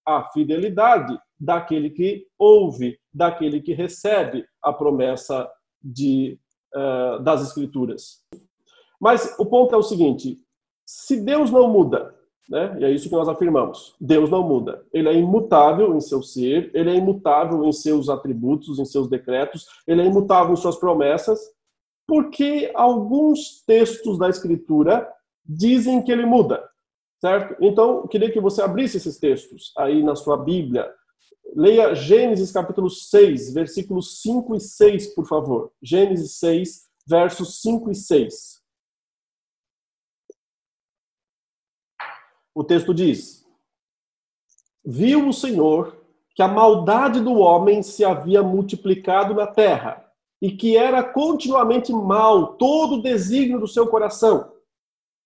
[0.07, 5.51] à fidelidade daquele que ouve, daquele que recebe a promessa
[5.83, 6.39] de,
[6.75, 8.25] uh, das Escrituras.
[9.01, 10.39] Mas o ponto é o seguinte:
[10.85, 12.15] se Deus não muda,
[12.51, 12.77] né?
[12.81, 13.95] E é isso que nós afirmamos.
[14.01, 14.85] Deus não muda.
[14.93, 19.69] Ele é imutável em seu ser, ele é imutável em seus atributos, em seus decretos,
[19.87, 21.39] ele é imutável em suas promessas,
[22.11, 25.09] porque alguns textos da Escritura
[25.47, 26.69] dizem que ele muda,
[27.21, 27.57] certo?
[27.61, 30.93] Então, queria que você abrisse esses textos aí na sua Bíblia.
[31.55, 35.71] Leia Gênesis capítulo 6, versículos 5 e 6, por favor.
[35.81, 38.61] Gênesis 6, versos 5 e 6.
[42.53, 43.47] o texto diz:
[44.85, 50.10] Viu o Senhor que a maldade do homem se havia multiplicado na terra
[50.41, 54.53] e que era continuamente mal todo o desígnio do seu coração.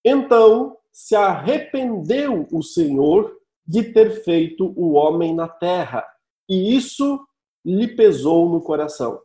[0.05, 6.07] Então se arrependeu o Senhor de ter feito o homem na terra,
[6.48, 7.27] e isso
[7.64, 9.20] lhe pesou no coração.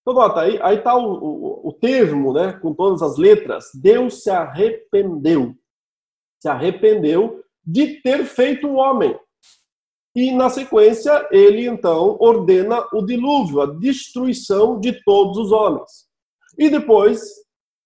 [0.00, 3.66] Então, nota, aí está o, o, o termo, né, com todas as letras.
[3.74, 5.54] Deus se arrependeu
[6.46, 9.18] se arrependeu de ter feito o homem.
[10.16, 16.06] E, na sequência, ele então ordena o dilúvio, a destruição de todos os homens.
[16.58, 17.20] E depois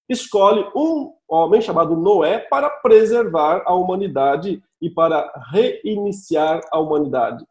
[0.09, 7.45] escolhe um homem chamado Noé para preservar a humanidade e para reiniciar a humanidade.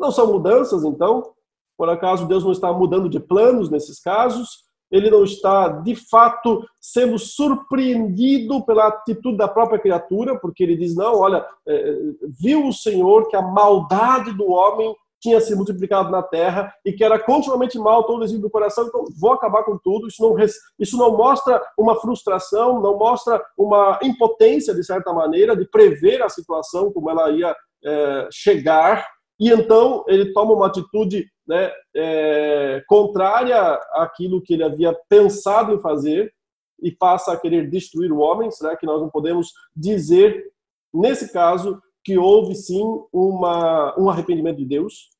[0.00, 1.34] Não são mudanças, então?
[1.76, 4.64] Por acaso Deus não está mudando de planos nesses casos?
[4.92, 10.94] Ele não está de fato sendo surpreendido pela atitude da própria criatura, porque ele diz:
[10.94, 11.96] não, olha, é,
[12.38, 17.04] viu o Senhor que a maldade do homem tinha se multiplicado na terra e que
[17.04, 20.08] era continuamente mal todo o do coração, então vou acabar com tudo.
[20.08, 20.36] Isso não,
[20.78, 26.28] isso não mostra uma frustração, não mostra uma impotência, de certa maneira, de prever a
[26.28, 29.06] situação, como ela ia é, chegar.
[29.38, 33.58] E então ele toma uma atitude né, é, contrária
[33.94, 36.32] àquilo que ele havia pensado em fazer
[36.80, 38.50] e passa a querer destruir o homem?
[38.50, 40.52] Será que nós não podemos dizer,
[40.92, 45.10] nesse caso, que houve sim uma, um arrependimento de Deus?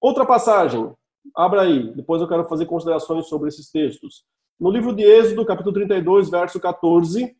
[0.00, 0.92] Outra passagem,
[1.34, 4.24] abra aí, depois eu quero fazer considerações sobre esses textos.
[4.60, 7.36] No livro de Êxodo, capítulo 32, verso 14,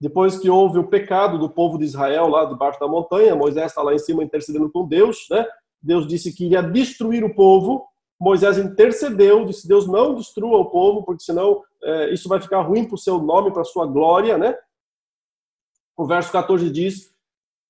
[0.00, 3.82] depois que houve o pecado do povo de Israel lá debaixo da montanha, Moisés está
[3.82, 5.46] lá em cima intercedendo com Deus, né?
[5.82, 7.86] Deus disse que iria destruir o povo.
[8.18, 12.84] Moisés intercedeu, disse: Deus não destrua o povo, porque senão é, isso vai ficar ruim
[12.84, 14.56] para o seu nome, para a sua glória, né?
[15.96, 17.14] O verso 14 diz: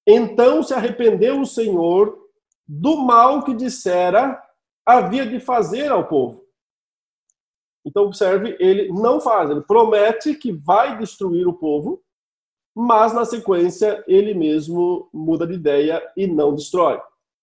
[0.07, 2.19] Então se arrependeu o Senhor
[2.67, 4.41] do mal que dissera
[4.85, 6.45] havia de fazer ao povo.
[7.85, 12.03] Então, observe, ele não faz, ele promete que vai destruir o povo,
[12.75, 17.01] mas na sequência ele mesmo muda de ideia e não destrói.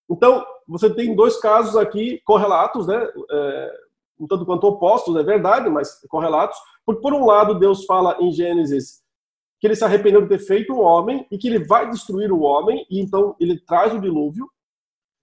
[0.10, 3.08] Então, você tem dois casos aqui correlatos, né?
[3.32, 3.74] É,
[4.20, 6.58] um tanto quanto opostos, é verdade, mas correlatos.
[6.86, 9.02] Porque, por um lado, Deus fala em Gênesis
[9.60, 12.42] que ele se arrependeu de ter feito o homem e que ele vai destruir o
[12.42, 14.48] homem, e então ele traz o dilúvio.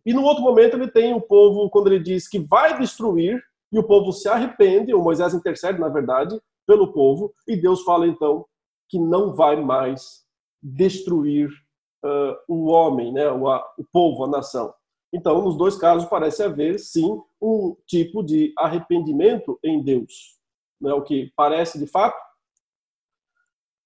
[0.04, 3.40] E no outro momento ele tem o povo, quando ele diz que vai destruir,
[3.72, 8.06] e o povo se arrepende, o Moisés intercede, na verdade, pelo povo, e Deus fala
[8.06, 8.44] então
[8.88, 10.24] que não vai mais
[10.62, 11.48] destruir
[12.04, 14.72] uh, o homem, né, o, a, o povo, a nação.
[15.14, 20.36] Então, nos dois casos, parece haver, sim, um tipo de arrependimento em Deus.
[20.80, 22.20] Né, o que parece, de fato.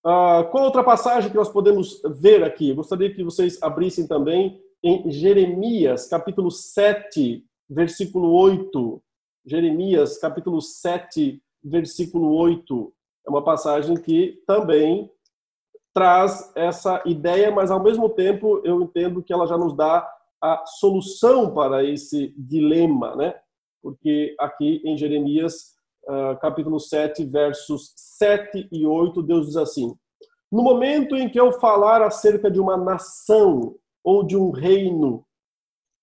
[0.07, 2.71] Uh, qual outra passagem que nós podemos ver aqui?
[2.71, 9.03] Eu gostaria que vocês abrissem também em Jeremias, capítulo 7, versículo 8.
[9.45, 12.91] Jeremias, capítulo 7, versículo 8.
[13.27, 15.11] É uma passagem que também
[15.93, 20.09] traz essa ideia, mas ao mesmo tempo eu entendo que ela já nos dá
[20.43, 23.35] a solução para esse dilema, né?
[23.83, 25.75] Porque aqui em Jeremias,
[26.05, 29.95] uh, capítulo 7, versos 7 e 8, Deus diz assim:
[30.51, 35.25] No momento em que eu falar acerca de uma nação ou de um reino,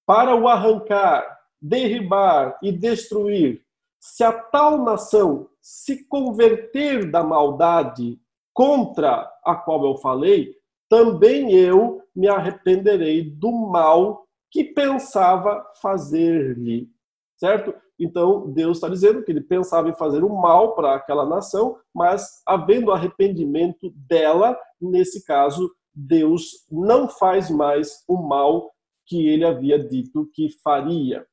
[0.05, 3.65] para o arrancar, derribar e destruir,
[3.99, 8.19] se a tal nação se converter da maldade
[8.53, 10.55] contra a qual eu falei,
[10.87, 14.24] também eu me arrependerei do mal
[14.55, 16.87] que pensava fazer-lhe.
[17.35, 17.75] Certo?
[17.99, 22.41] Então, Deus está dizendo que ele pensava em fazer o mal para aquela nação, mas
[22.47, 28.71] havendo arrependimento dela, nesse caso, Deus não faz mais o mal
[29.05, 31.25] que ele havia dito que faria.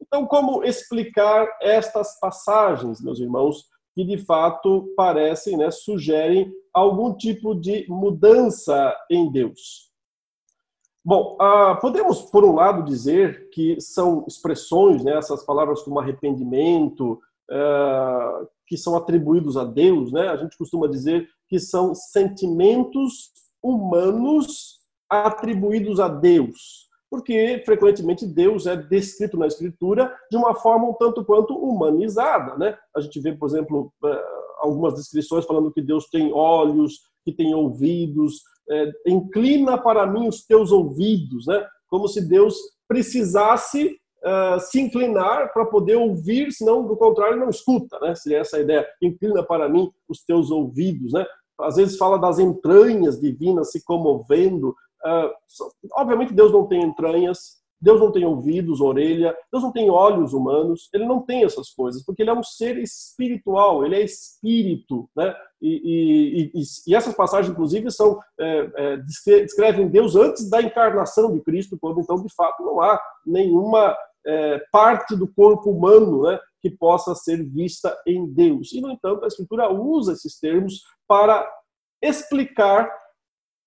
[0.00, 7.54] Então, como explicar estas passagens, meus irmãos, que de fato parecem, né, sugerem algum tipo
[7.54, 9.89] de mudança em Deus?
[11.04, 17.18] Bom, ah, podemos, por um lado, dizer que são expressões, né, essas palavras como arrependimento,
[17.50, 20.28] ah, que são atribuídos a Deus, né?
[20.28, 24.78] A gente costuma dizer que são sentimentos humanos
[25.10, 31.24] atribuídos a Deus porque frequentemente Deus é descrito na Escritura de uma forma um tanto
[31.24, 32.78] quanto humanizada, né?
[32.96, 34.24] A gente vê, por exemplo, eh,
[34.60, 40.44] algumas descrições falando que Deus tem olhos, que tem ouvidos, é, inclina para mim os
[40.44, 41.66] teus ouvidos, né?
[41.88, 42.56] Como se Deus
[42.88, 48.14] precisasse uh, se inclinar para poder ouvir, senão do contrário não escuta, né?
[48.14, 48.86] Seria essa a ideia.
[49.02, 51.26] Inclina para mim os teus ouvidos, né?
[51.60, 55.32] Às vezes fala das entranhas divinas se comovendo, Uh,
[55.94, 60.88] obviamente, Deus não tem entranhas, Deus não tem ouvidos, orelha, Deus não tem olhos humanos,
[60.92, 65.34] ele não tem essas coisas, porque ele é um ser espiritual, ele é espírito, né?
[65.62, 71.32] E, e, e, e essas passagens, inclusive, são é, é, descrevem Deus antes da encarnação
[71.32, 76.38] de Cristo, quando então, de fato, não há nenhuma é, parte do corpo humano né,
[76.60, 78.72] que possa ser vista em Deus.
[78.72, 81.50] E, no entanto, a Escritura usa esses termos para
[82.02, 82.90] explicar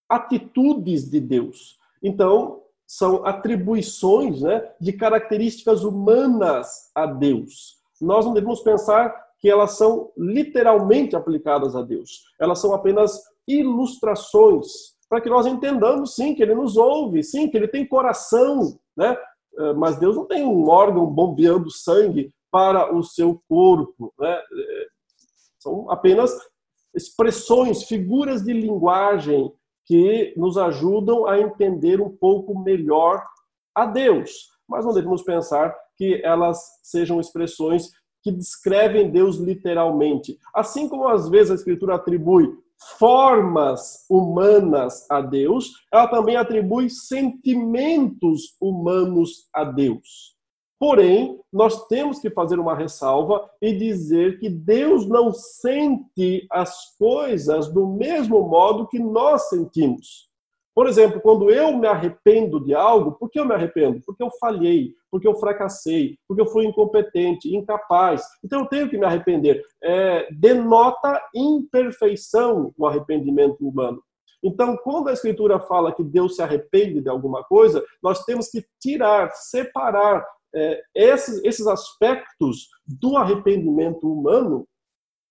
[0.10, 1.78] atitudes de Deus.
[2.02, 7.78] Então, são atribuições né, de características humanas a Deus.
[8.02, 12.24] Nós não devemos pensar que elas são literalmente aplicadas a Deus.
[12.40, 17.58] Elas são apenas ilustrações para que nós entendamos, sim, que Ele nos ouve, sim, que
[17.58, 19.18] Ele tem coração, né?
[19.60, 24.34] Eh, mas Deus não tem um órgão bombeando sangue para o seu corpo, né?
[24.34, 24.88] Eh,
[25.60, 26.36] são apenas
[26.96, 29.52] expressões, figuras de linguagem
[29.86, 33.24] que nos ajudam a entender um pouco melhor
[33.76, 34.50] a Deus.
[34.68, 37.90] Mas não devemos pensar que elas sejam expressões
[38.22, 40.38] que descrevem Deus literalmente.
[40.56, 42.50] Assim como às vezes a Escritura atribui
[42.98, 50.34] formas humanas a Deus, ela também atribui sentimentos humanos a Deus.
[50.84, 57.74] Porém, nós temos que fazer uma ressalva e dizer que Deus não sente as coisas
[57.74, 60.30] do mesmo modo que nós sentimos.
[60.76, 64.02] Por exemplo, quando eu me arrependo de algo, por que eu me arrependo?
[64.06, 68.22] Porque eu falhei, porque eu fracassei, porque eu fui incompetente, incapaz.
[68.44, 69.64] Então eu tenho que me arrepender.
[69.82, 74.04] É, denota imperfeição o arrependimento humano.
[74.44, 78.62] Então, quando a Escritura fala que Deus se arrepende de alguma coisa, nós temos que
[78.82, 80.26] tirar, separar
[80.56, 84.68] é, esses, esses aspectos do arrependimento humano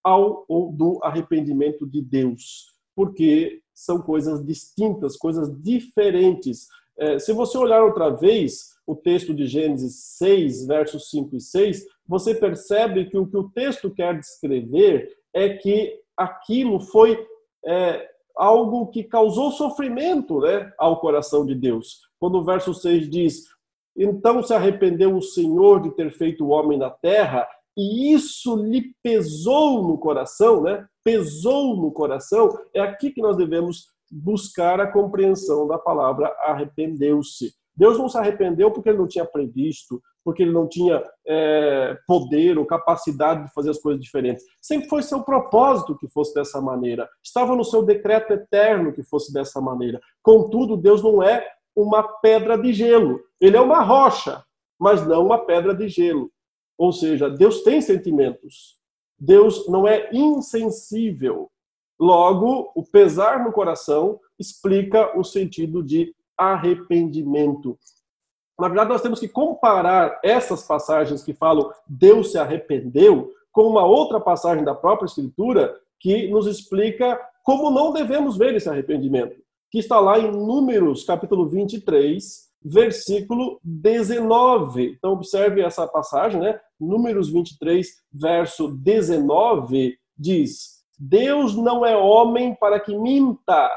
[0.03, 6.67] ao ou do arrependimento de Deus, porque são coisas distintas, coisas diferentes.
[6.99, 11.87] É, se você olhar outra vez o texto de Gênesis 6, versos 5 e 6,
[12.07, 17.27] você percebe que o que o texto quer descrever é que aquilo foi
[17.65, 22.01] é, algo que causou sofrimento né, ao coração de Deus.
[22.19, 23.45] Quando o verso 6 diz:
[23.97, 28.95] então se arrependeu o Senhor de ter feito o homem na terra e isso lhe
[29.03, 30.87] pesou no coração, né?
[31.05, 37.55] Pesou no coração, é aqui que nós devemos buscar a compreensão da palavra arrependeu-se.
[37.75, 42.59] Deus não se arrependeu porque ele não tinha previsto, porque ele não tinha é, poder
[42.59, 44.45] ou capacidade de fazer as coisas diferentes.
[44.61, 47.09] Sempre foi seu propósito que fosse dessa maneira.
[47.23, 49.99] Estava no seu decreto eterno que fosse dessa maneira.
[50.23, 53.21] Contudo, Deus não é uma pedra de gelo.
[53.43, 54.45] Ele é uma rocha,
[54.79, 56.31] mas não uma pedra de gelo.
[56.79, 58.81] Ou seja, Deus tem sentimentos.
[59.19, 61.51] Deus não é insensível.
[61.99, 67.77] Logo, o pesar no coração explica o sentido de arrependimento.
[68.59, 73.85] Na verdade, nós temos que comparar essas passagens que falam Deus se arrependeu com uma
[73.85, 79.37] outra passagem da própria Escritura que nos explica como não devemos ver esse arrependimento,
[79.69, 84.95] que está lá em Números, capítulo 23, versículo 19.
[84.97, 86.61] Então, observe essa passagem, né?
[86.79, 93.71] Números 23, verso 19, diz: Deus não é homem para que minta,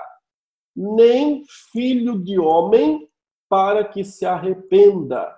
[0.75, 3.07] nem filho de homem
[3.49, 5.35] para que se arrependa.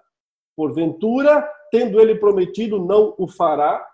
[0.56, 3.88] Porventura, tendo ele prometido, não o fará,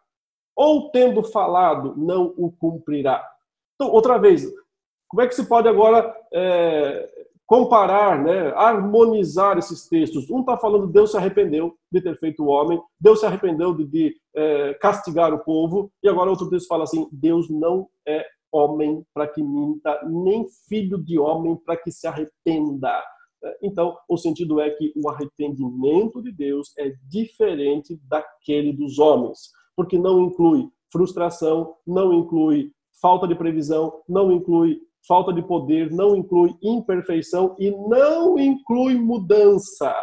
[0.55, 3.27] ou tendo falado, não o cumprirá.
[3.75, 4.45] Então, outra vez,
[5.07, 7.12] como é que se pode agora é,
[7.45, 10.29] comparar, né, harmonizar esses textos?
[10.29, 13.85] Um está falando Deus se arrependeu de ter feito o homem, Deus se arrependeu de,
[13.85, 19.03] de é, castigar o povo, e agora outro texto fala assim: Deus não é homem
[19.13, 23.01] para que minta, nem filho de homem para que se arrependa.
[23.61, 29.97] Então, o sentido é que o arrependimento de Deus é diferente daquele dos homens, porque
[29.97, 32.71] não inclui frustração, não inclui
[33.01, 39.93] falta de previsão, não inclui falta de poder, não inclui imperfeição e não inclui mudança.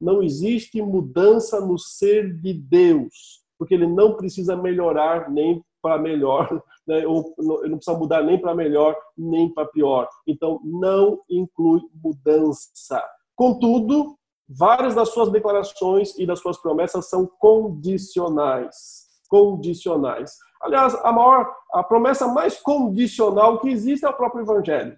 [0.00, 6.62] Não existe mudança no ser de Deus, porque ele não precisa melhorar nem para melhor,
[6.86, 7.06] né?
[7.06, 10.08] ou não precisa mudar nem para melhor, nem para pior.
[10.26, 13.04] Então, não inclui mudança.
[13.34, 14.16] Contudo,
[14.48, 19.06] várias das suas declarações e das suas promessas são condicionais.
[19.28, 20.36] Condicionais.
[20.60, 24.96] Aliás, a maior, a promessa mais condicional que existe é o próprio Evangelho.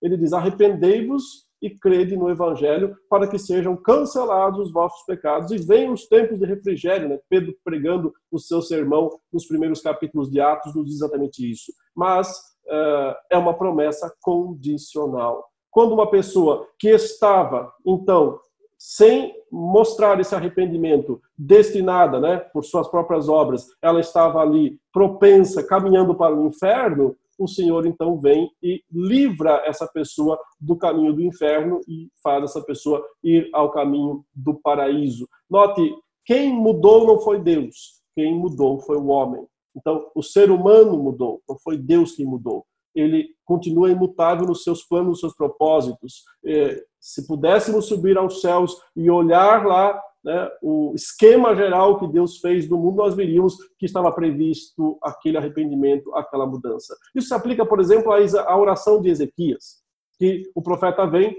[0.00, 5.58] Ele diz: arrependei-vos e crede no Evangelho para que sejam cancelados os vossos pecados e
[5.58, 7.08] venham os tempos de refrigério.
[7.08, 7.20] Né?
[7.28, 11.72] Pedro pregando o seu sermão nos primeiros capítulos de Atos nos diz exatamente isso.
[11.94, 12.28] Mas
[12.66, 15.46] uh, é uma promessa condicional.
[15.70, 18.38] Quando uma pessoa que estava, então,
[18.76, 26.14] sem mostrar esse arrependimento, destinada, né, por suas próprias obras, ela estava ali propensa, caminhando
[26.14, 31.80] para o inferno, o Senhor então vem e livra essa pessoa do caminho do inferno
[31.88, 35.28] e faz essa pessoa ir ao caminho do paraíso.
[35.50, 35.82] Note,
[36.24, 39.44] quem mudou não foi Deus, quem mudou foi o homem.
[39.74, 42.64] Então, o ser humano mudou, não foi Deus quem mudou.
[42.94, 46.22] Ele continua imutável nos seus planos, nos seus propósitos.
[46.44, 52.38] É, se pudéssemos subir aos céus e olhar lá né, o esquema geral que Deus
[52.38, 56.96] fez do mundo, nós veríamos que estava previsto aquele arrependimento, aquela mudança.
[57.14, 59.82] Isso se aplica, por exemplo, à oração de Ezequias,
[60.18, 61.36] que o profeta vem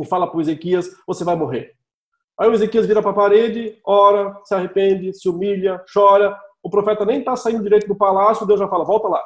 [0.00, 1.74] e fala para Ezequias: você vai morrer.
[2.38, 6.38] Aí o Ezequias vira para a parede, ora, se arrepende, se humilha, chora.
[6.62, 9.24] O profeta nem está saindo direito do palácio, Deus já fala: volta lá.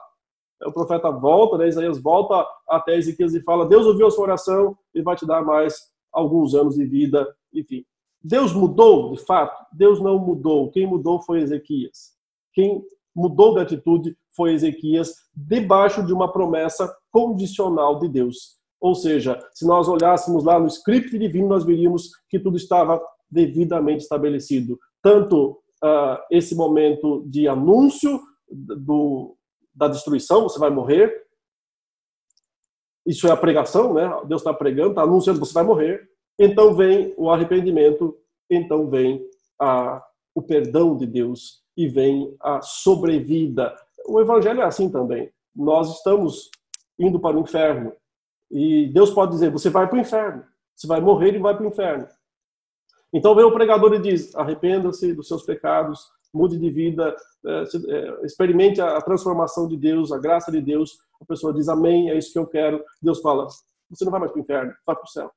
[0.64, 4.76] O profeta volta, né, Isaías volta até Ezequias e fala: Deus ouviu a sua oração
[4.94, 7.84] e vai te dar mais alguns anos de vida, enfim.
[8.22, 9.66] Deus mudou, de fato?
[9.72, 10.70] Deus não mudou.
[10.70, 12.12] Quem mudou foi Ezequias.
[12.52, 12.82] Quem
[13.14, 18.58] mudou de atitude foi Ezequias, debaixo de uma promessa condicional de Deus.
[18.80, 23.00] Ou seja, se nós olhássemos lá no script divino, nós veríamos que tudo estava
[23.30, 24.78] devidamente estabelecido.
[25.02, 29.36] Tanto uh, esse momento de anúncio do,
[29.74, 31.12] da destruição, você vai morrer.
[33.06, 34.08] Isso é a pregação, né?
[34.26, 36.09] Deus está pregando, está anunciando, você vai morrer.
[36.42, 38.16] Então vem o arrependimento,
[38.48, 39.22] então vem
[39.60, 40.02] a,
[40.34, 43.76] o perdão de Deus e vem a sobrevida.
[44.08, 45.30] O evangelho é assim também.
[45.54, 46.50] Nós estamos
[46.98, 47.92] indo para o inferno
[48.50, 50.42] e Deus pode dizer: você vai para o inferno,
[50.74, 52.08] você vai morrer e vai para o inferno.
[53.12, 57.14] Então vem o pregador e diz: arrependa-se dos seus pecados, mude de vida,
[57.44, 61.00] é, é, experimente a transformação de Deus, a graça de Deus.
[61.20, 62.82] A pessoa diz: Amém, é isso que eu quero.
[63.02, 63.46] Deus fala:
[63.90, 65.30] você não vai mais para o inferno, vai para o céu.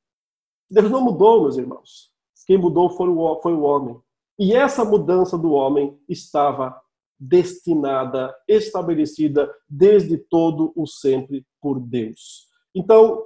[0.74, 2.12] Deus não mudou, meus irmãos.
[2.48, 3.96] Quem mudou foi o, foi o homem.
[4.40, 6.76] E essa mudança do homem estava
[7.20, 12.48] destinada, estabelecida desde todo o sempre por Deus.
[12.74, 13.24] Então,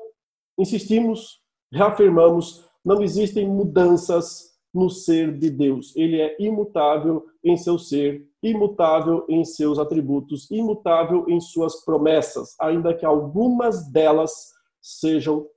[0.59, 1.39] insistimos,
[1.71, 5.95] reafirmamos, não existem mudanças no ser de Deus.
[5.95, 12.93] Ele é imutável em seu ser, imutável em seus atributos, imutável em suas promessas, ainda
[12.93, 15.47] que algumas delas sejam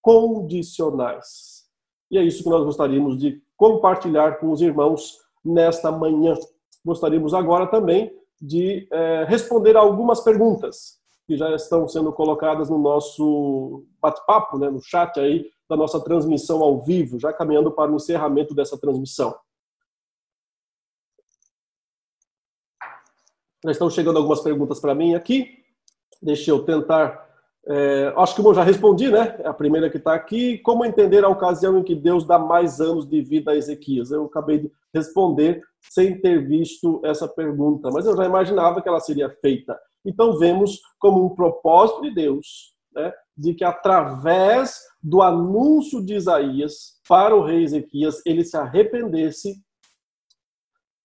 [0.00, 1.64] condicionais.
[2.10, 6.34] E é isso que nós gostaríamos de compartilhar com os irmãos nesta manhã.
[6.84, 13.84] Gostaríamos agora também de é, responder algumas perguntas que já estão sendo colocadas no nosso
[14.00, 18.54] bate-papo, né, no chat aí da nossa transmissão ao vivo, já caminhando para o encerramento
[18.54, 19.38] dessa transmissão.
[23.62, 25.62] Já estão chegando algumas perguntas para mim aqui.
[26.20, 27.29] Deixa eu tentar.
[27.66, 29.38] É, acho que eu já respondi, né?
[29.44, 30.58] A primeira que está aqui.
[30.58, 34.10] Como entender a ocasião em que Deus dá mais anos de vida a Ezequias?
[34.10, 39.00] Eu acabei de responder sem ter visto essa pergunta, mas eu já imaginava que ela
[39.00, 39.78] seria feita.
[40.04, 46.98] Então, vemos como um propósito de Deus, né, de que através do anúncio de Isaías
[47.08, 49.62] para o rei Ezequias, ele se arrependesse,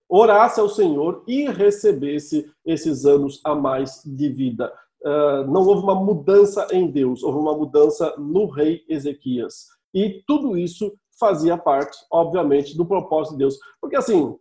[0.09, 4.71] orasse ao Senhor e recebesse esses anos a mais de vida.
[5.05, 9.67] Uh, não houve uma mudança em Deus, houve uma mudança no rei Ezequias.
[9.93, 13.59] E tudo isso fazia parte, obviamente, do propósito de Deus.
[13.79, 14.35] Porque assim,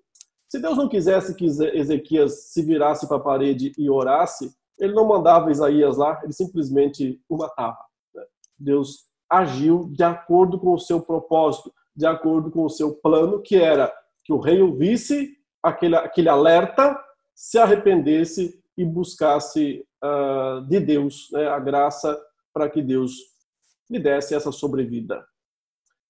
[0.48, 5.06] se Deus não quisesse que Ezequias se virasse para a parede e orasse, ele não
[5.06, 7.78] mandava Isaías lá, ele simplesmente o matava.
[8.14, 8.22] Né?
[8.58, 13.56] Deus agiu de acordo com o seu propósito, de acordo com o seu plano, que
[13.56, 13.92] era
[14.24, 16.98] que o rei ouvisse aquele, aquele alerta,
[17.34, 19.84] se arrependesse e buscasse
[20.68, 22.18] de Deus né, a graça
[22.52, 23.12] para que Deus
[23.90, 25.24] lhe desse essa sobrevida.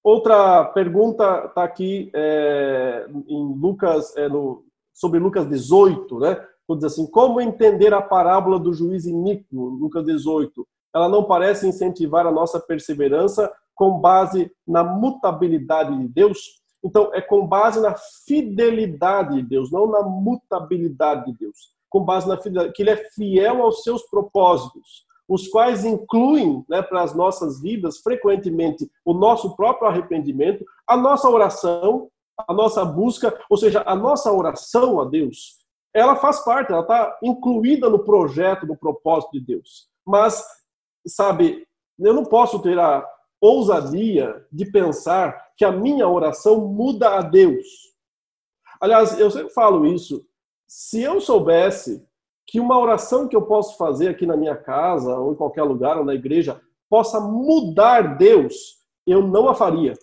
[0.03, 6.47] Outra pergunta está aqui é, em Lucas, é, no, sobre Lucas 18, né?
[6.77, 10.67] Diz assim, como entender a parábola do juiz iníquo, Lucas 18?
[10.95, 16.63] Ela não parece incentivar a nossa perseverança com base na mutabilidade de Deus?
[16.83, 17.95] Então, é com base na
[18.27, 21.74] fidelidade de Deus, não na mutabilidade de Deus.
[21.95, 26.83] Com base na fidelidade, que Ele é fiel aos seus propósitos os quais incluem né,
[26.83, 32.11] para as nossas vidas, frequentemente, o nosso próprio arrependimento, a nossa oração,
[32.47, 35.65] a nossa busca, ou seja, a nossa oração a Deus,
[35.95, 39.89] ela faz parte, ela está incluída no projeto, no propósito de Deus.
[40.05, 40.45] Mas,
[41.07, 41.67] sabe,
[41.99, 43.09] eu não posso ter a
[43.41, 47.65] ousadia de pensar que a minha oração muda a Deus.
[48.81, 50.27] Aliás, eu sempre falo isso.
[50.67, 52.07] Se eu soubesse
[52.47, 55.97] que uma oração que eu posso fazer aqui na minha casa, ou em qualquer lugar,
[55.97, 58.55] ou na igreja, possa mudar Deus,
[59.07, 59.95] eu não a faria.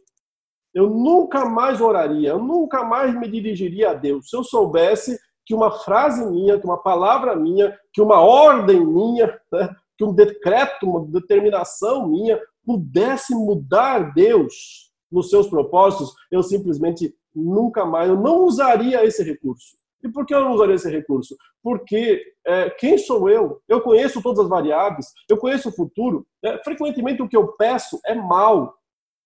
[0.73, 4.29] Eu nunca mais oraria, eu nunca mais me dirigiria a Deus.
[4.29, 9.27] Se eu soubesse que uma frase minha, que uma palavra minha, que uma ordem minha,
[9.51, 17.13] né, que um decreto, uma determinação minha pudesse mudar Deus nos seus propósitos, eu simplesmente
[17.35, 19.80] nunca mais, eu não usaria esse recurso.
[20.03, 21.35] E por que eu não usaria esse recurso?
[21.61, 23.61] Porque é, quem sou eu?
[23.67, 26.25] Eu conheço todas as variáveis, eu conheço o futuro.
[26.43, 28.75] É, frequentemente o que eu peço é mal.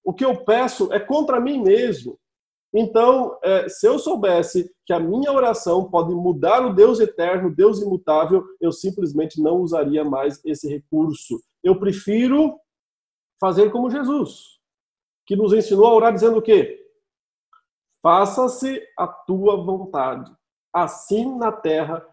[0.03, 2.19] O que eu peço é contra mim mesmo.
[2.73, 7.81] Então, é, se eu soubesse que a minha oração pode mudar o Deus eterno, Deus
[7.81, 11.41] imutável, eu simplesmente não usaria mais esse recurso.
[11.63, 12.59] Eu prefiro
[13.39, 14.59] fazer como Jesus,
[15.25, 16.81] que nos ensinou a orar dizendo o quê?
[18.01, 20.31] Faça-se a tua vontade
[20.75, 22.05] assim na terra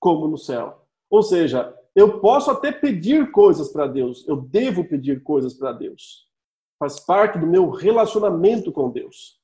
[0.00, 0.84] como no céu.
[1.08, 6.26] Ou seja, eu posso até pedir coisas para Deus, eu devo pedir coisas para Deus.
[6.80, 9.40] Faz parte do meu relacionamento com Deus.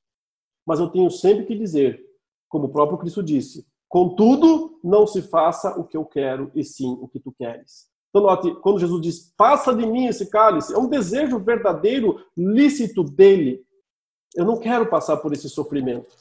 [0.67, 2.05] Mas eu tenho sempre que dizer,
[2.49, 6.99] como o próprio Cristo disse, contudo, não se faça o que eu quero e sim
[7.01, 7.89] o que tu queres.
[8.11, 13.05] Então, note, quando Jesus diz, passa de mim esse cálice, é um desejo verdadeiro, lícito
[13.05, 13.65] dele.
[14.35, 16.17] Eu não quero passar por esse sofrimento.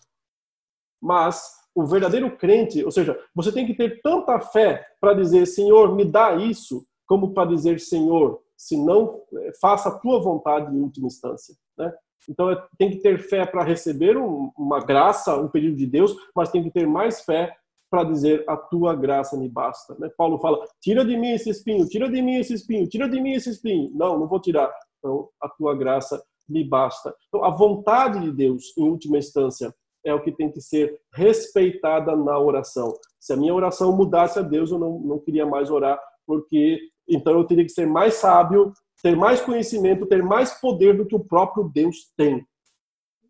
[1.02, 5.96] Mas o verdadeiro crente, ou seja, você tem que ter tanta fé para dizer, Senhor,
[5.96, 10.82] me dá isso, como para dizer, Senhor, se não, eh, faça a tua vontade em
[10.82, 11.54] última instância.
[11.78, 11.94] Né?
[12.28, 16.50] Então, é, tem que ter fé para receber uma graça, um pedido de Deus, mas
[16.50, 17.56] tem que ter mais fé
[17.92, 19.96] para dizer a tua graça me basta.
[20.00, 20.10] Né?
[20.18, 23.34] Paulo fala: tira de mim esse espinho, tira de mim esse espinho, tira de mim
[23.34, 23.92] esse espinho.
[23.94, 24.74] Não, não vou tirar.
[24.98, 26.20] Então, a tua graça
[26.50, 27.14] me basta.
[27.28, 29.72] Então, a vontade de Deus, em última instância,
[30.08, 32.94] é o que tem que ser respeitada na oração.
[33.20, 37.34] Se a minha oração mudasse a Deus, eu não, não queria mais orar, porque então
[37.34, 41.24] eu teria que ser mais sábio, ter mais conhecimento, ter mais poder do que o
[41.24, 42.46] próprio Deus tem.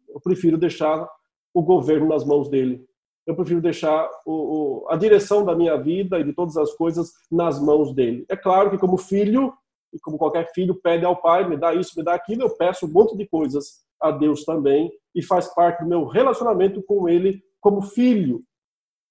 [0.09, 1.07] Eu prefiro deixar
[1.53, 2.86] o governo nas mãos dele.
[3.25, 7.11] Eu prefiro deixar o, o, a direção da minha vida e de todas as coisas
[7.30, 8.25] nas mãos dele.
[8.30, 9.53] É claro que, como filho,
[9.93, 12.86] e como qualquer filho pede ao pai, me dá isso, me dá aquilo, eu peço
[12.86, 17.43] um monte de coisas a Deus também e faz parte do meu relacionamento com Ele
[17.60, 18.43] como filho.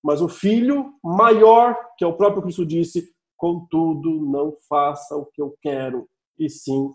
[0.03, 5.43] Mas o filho maior, que é o próprio Cristo disse, contudo, não faça o que
[5.43, 6.09] eu quero,
[6.39, 6.95] e sim o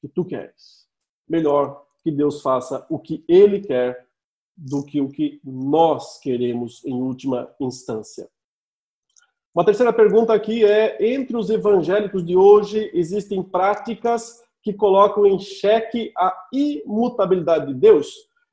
[0.00, 0.88] que tu queres.
[1.28, 4.06] Melhor que Deus faça o que Ele quer
[4.56, 8.28] do que o que nós queremos em última instância.
[9.54, 15.38] Uma terceira pergunta aqui é: entre os evangélicos de hoje existem práticas que colocam em
[15.38, 18.08] xeque a imutabilidade de Deus?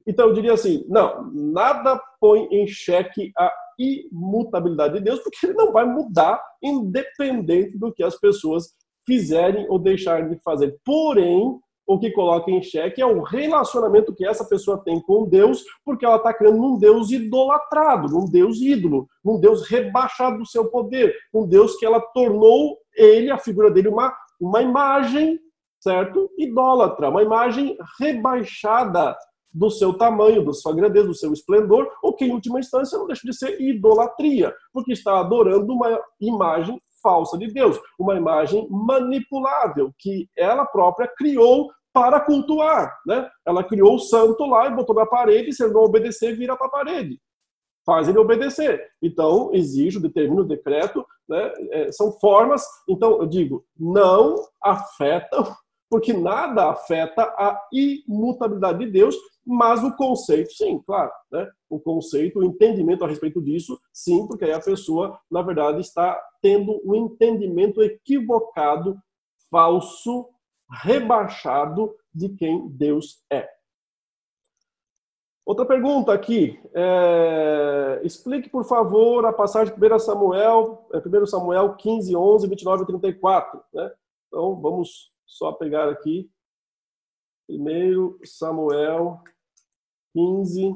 [0.06, 5.54] Então eu diria assim: não, nada põe em xeque a imutabilidade de Deus, porque ele
[5.54, 8.74] não vai mudar independente do que as pessoas
[9.06, 10.78] fizerem ou deixarem de fazer.
[10.84, 15.64] Porém, o que coloca em xeque é o relacionamento que essa pessoa tem com Deus,
[15.86, 20.66] porque ela está criando um Deus idolatrado, um Deus ídolo, um Deus rebaixado do seu
[20.70, 25.40] poder, um Deus que ela tornou ele, a figura dele, uma, uma imagem,
[25.88, 26.30] certo?
[26.38, 29.16] Idólatra, uma imagem rebaixada
[29.54, 33.08] do seu tamanho, da sua grandeza, do seu esplendor, o que em última instância não
[33.08, 39.94] deixa de ser idolatria, porque está adorando uma imagem falsa de Deus, uma imagem manipulável
[39.98, 43.30] que ela própria criou para cultuar, né?
[43.46, 46.68] Ela criou o santo lá e botou na parede, se ele não obedecer, vira para
[46.68, 47.18] a parede.
[47.86, 48.86] Faz ele obedecer.
[49.02, 51.54] Então, exige, determina o decreto, né?
[51.72, 52.64] É, são formas.
[52.90, 55.56] Então, eu digo, não afetam,
[55.90, 59.16] porque nada afeta a imutabilidade de Deus,
[59.46, 61.50] mas o conceito, sim, claro, né?
[61.70, 66.20] O conceito, o entendimento a respeito disso, sim, porque aí a pessoa, na verdade, está
[66.42, 68.98] tendo um entendimento equivocado,
[69.50, 70.28] falso,
[70.70, 73.50] rebaixado de quem Deus é.
[75.48, 76.60] Outra pergunta aqui.
[76.74, 82.84] É, explique, por favor, a passagem de 1 Samuel, 1 é, Samuel 15, 11, 29
[82.84, 83.64] e 34.
[83.74, 83.92] Né?
[84.28, 86.32] Então, vamos só pegar aqui.
[87.50, 89.22] 1 Samuel
[90.14, 90.76] 15,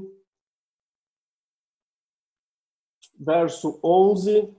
[3.20, 4.56] verso 11,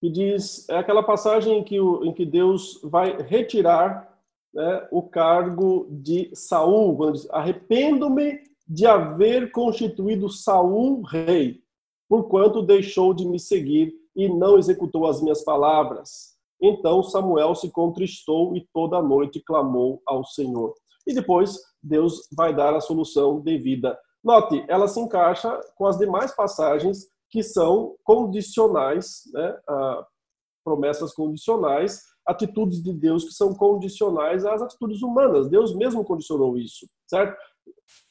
[0.00, 4.12] que diz, é aquela passagem em que, em que Deus vai retirar
[4.52, 11.62] né, o cargo de Saul, quando diz: Arrependo-me de haver constituído Saul rei,
[12.08, 16.31] porquanto deixou de me seguir e não executou as minhas palavras.
[16.62, 20.72] Então Samuel se contristou e toda noite clamou ao Senhor.
[21.04, 23.98] E depois Deus vai dar a solução devida.
[24.22, 30.06] Note, ela se encaixa com as demais passagens que são condicionais, né, ah,
[30.64, 35.48] promessas condicionais atitudes de Deus que são condicionais às atitudes humanas.
[35.48, 37.36] Deus mesmo condicionou isso, certo?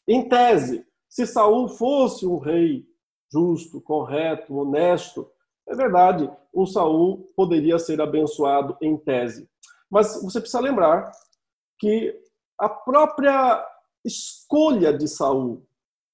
[0.07, 2.85] Em tese, se Saul fosse um rei
[3.31, 5.29] justo, correto, honesto,
[5.71, 9.49] é verdade, o Saul poderia ser abençoado em tese.
[9.89, 11.11] Mas você precisa lembrar
[11.79, 12.15] que
[12.59, 13.65] a própria
[14.05, 15.65] escolha de Saul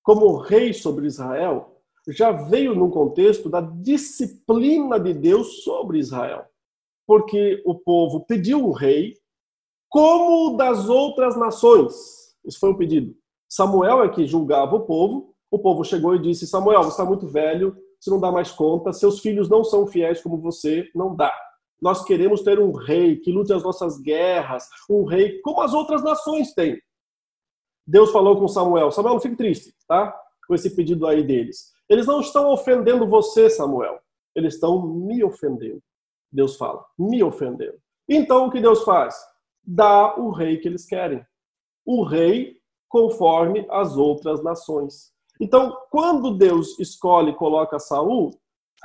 [0.03, 6.47] como rei sobre Israel já veio num contexto da disciplina de Deus sobre Israel
[7.07, 9.15] porque o povo pediu um rei
[9.89, 12.35] como das outras nações.
[12.45, 13.15] Isso foi um pedido.
[13.49, 15.33] Samuel é que julgava o povo.
[15.49, 18.93] O povo chegou e disse: Samuel, você está muito velho, você não dá mais conta,
[18.93, 21.33] seus filhos não são fiéis como você, não dá.
[21.81, 26.03] Nós queremos ter um rei que lute as nossas guerras, um rei como as outras
[26.03, 26.81] nações têm.
[27.85, 30.15] Deus falou com Samuel: Samuel, não fique triste, tá?
[30.47, 31.71] Com esse pedido aí deles.
[31.87, 33.99] Eles não estão ofendendo você, Samuel.
[34.35, 35.81] Eles estão me ofendendo.
[36.31, 37.79] Deus fala, me ofendendo.
[38.07, 39.15] Então o que Deus faz?
[39.63, 41.25] Dá o rei que eles querem.
[41.85, 42.57] O rei
[42.89, 45.13] conforme as outras nações.
[45.39, 48.31] Então, quando Deus escolhe e coloca Saul,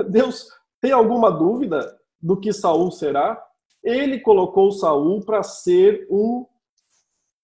[0.08, 0.48] Deus
[0.80, 3.42] tem alguma dúvida do que Saul será?
[3.82, 6.46] Ele colocou Saul para ser um,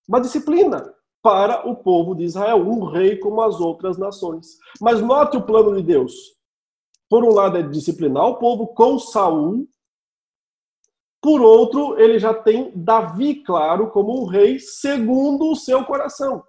[0.06, 4.56] uma disciplina para o povo de Israel, um rei como as outras nações.
[4.80, 6.14] Mas note o plano de Deus.
[7.08, 9.66] Por um lado é disciplinar o povo com Saul,
[11.20, 16.44] por outro, ele já tem Davi, claro, como um rei segundo o seu coração.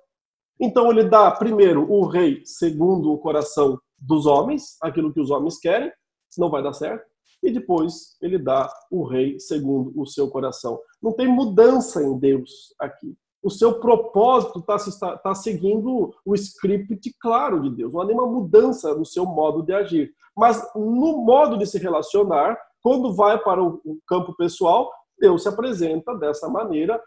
[0.59, 5.57] Então ele dá primeiro o rei segundo o coração dos homens, aquilo que os homens
[5.57, 5.91] querem,
[6.37, 7.05] não vai dar certo,
[7.41, 10.79] e depois ele dá o rei segundo o seu coração.
[11.01, 13.15] Não tem mudança em Deus aqui.
[13.41, 17.93] O seu propósito está tá seguindo o script claro de Deus.
[17.93, 20.13] Não há nenhuma mudança no seu modo de agir.
[20.35, 26.13] Mas no modo de se relacionar, quando vai para o campo pessoal, Deus se apresenta
[26.15, 27.01] dessa maneira,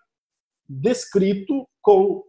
[0.68, 2.22] descrito com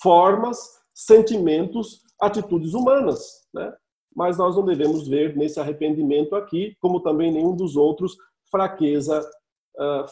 [0.00, 0.58] formas,
[0.92, 3.46] sentimentos, atitudes humanas.
[3.52, 3.72] Né?
[4.14, 8.16] Mas nós não devemos ver nesse arrependimento aqui, como também nenhum dos outros,
[8.50, 9.28] fraqueza,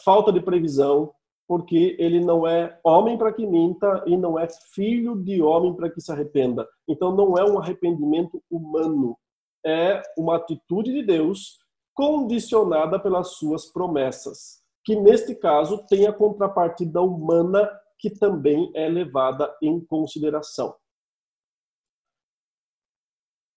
[0.04, 1.12] falta de previsão,
[1.46, 5.90] porque ele não é homem para que minta e não é filho de homem para
[5.90, 6.66] que se arrependa.
[6.88, 9.16] Então não é um arrependimento humano,
[9.64, 11.58] é uma atitude de Deus
[11.94, 17.70] condicionada pelas suas promessas, que neste caso tem a contrapartida humana
[18.02, 20.74] que também é levada em consideração.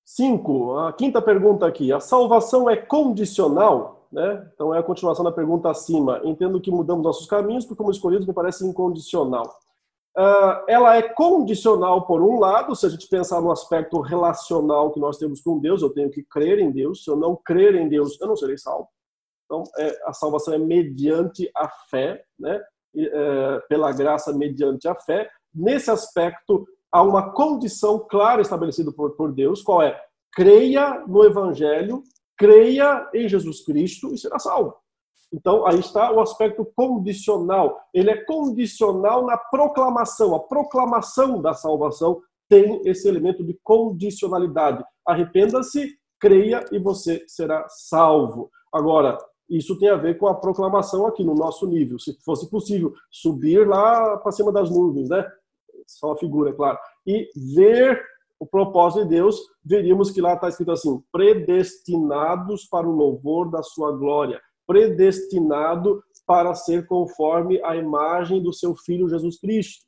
[0.05, 1.91] Cinco, a quinta pergunta aqui.
[1.91, 4.07] A salvação é condicional?
[4.11, 4.47] Né?
[4.53, 6.21] Então é a continuação da pergunta acima.
[6.23, 9.47] Entendo que mudamos nossos caminhos porque fomos escolhidos me parece incondicional.
[10.15, 14.99] Uh, ela é condicional por um lado, se a gente pensar no aspecto relacional que
[14.99, 17.03] nós temos com Deus, eu tenho que crer em Deus.
[17.03, 18.87] Se eu não crer em Deus, eu não serei salvo.
[19.45, 22.61] Então é, a salvação é mediante a fé, né?
[22.97, 25.29] É, pela graça mediante a fé.
[25.53, 29.99] Nesse aspecto há uma condição clara estabelecida por, por Deus, qual é?
[30.33, 32.03] Creia no Evangelho
[32.37, 34.75] creia em Jesus Cristo e será salvo.
[35.33, 37.79] Então, aí está o aspecto condicional.
[37.93, 40.35] Ele é condicional na proclamação.
[40.35, 44.83] A proclamação da salvação tem esse elemento de condicionalidade.
[45.05, 48.49] Arrependa-se, creia e você será salvo.
[48.71, 49.17] Agora,
[49.49, 51.99] isso tem a ver com a proclamação aqui no nosso nível.
[51.99, 55.25] Se fosse possível subir lá para cima das nuvens, né?
[55.85, 56.77] Só a figura, é claro.
[57.05, 58.01] E ver
[58.39, 63.61] o propósito de Deus, veríamos que lá está escrito assim: predestinados para o louvor da
[63.61, 69.85] sua glória, predestinado para ser conforme a imagem do seu filho Jesus Cristo.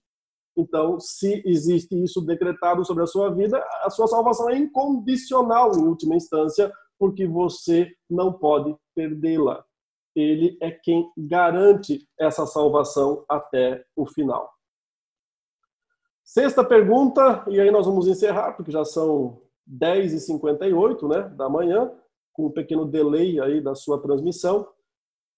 [0.56, 5.84] Então, se existe isso decretado sobre a sua vida, a sua salvação é incondicional em
[5.84, 9.64] última instância, porque você não pode perdê-la.
[10.16, 14.52] Ele é quem garante essa salvação até o final.
[16.24, 19.40] Sexta pergunta, e aí nós vamos encerrar, porque já são
[19.70, 21.92] 10h58 né, da manhã,
[22.34, 24.68] com um pequeno delay aí da sua transmissão.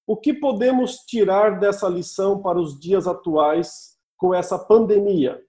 [0.07, 5.43] O que podemos tirar dessa lição para os dias atuais com essa pandemia?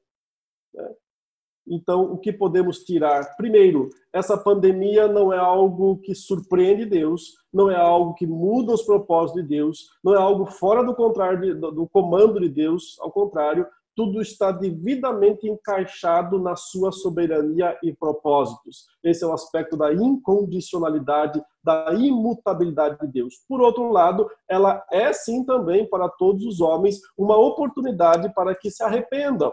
[1.68, 3.36] Então, o que podemos tirar?
[3.36, 8.82] Primeiro, essa pandemia não é algo que surpreende Deus, não é algo que muda os
[8.82, 13.66] propósitos de Deus, não é algo fora do contrário do comando de Deus, ao contrário,
[13.96, 18.86] tudo está devidamente encaixado na sua soberania e propósitos.
[19.02, 23.34] Esse é o aspecto da incondicionalidade, da imutabilidade de Deus.
[23.48, 28.70] Por outro lado, ela é sim também para todos os homens uma oportunidade para que
[28.70, 29.52] se arrependam,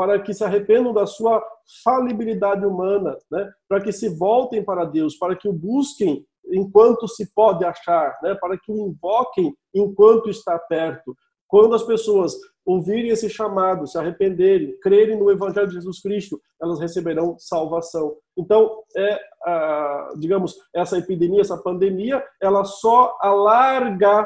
[0.00, 1.46] para que se arrependam da sua
[1.84, 3.52] falibilidade humana, né?
[3.68, 8.34] para que se voltem para Deus, para que o busquem enquanto se pode achar, né?
[8.34, 11.14] para que o invoquem enquanto está perto.
[11.46, 12.34] Quando as pessoas
[12.64, 18.16] ouvirem esse chamado, se arrependerem, crerem no Evangelho de Jesus Cristo, elas receberão salvação.
[18.38, 19.20] Então, é,
[20.16, 24.24] digamos, essa epidemia, essa pandemia, ela só alarga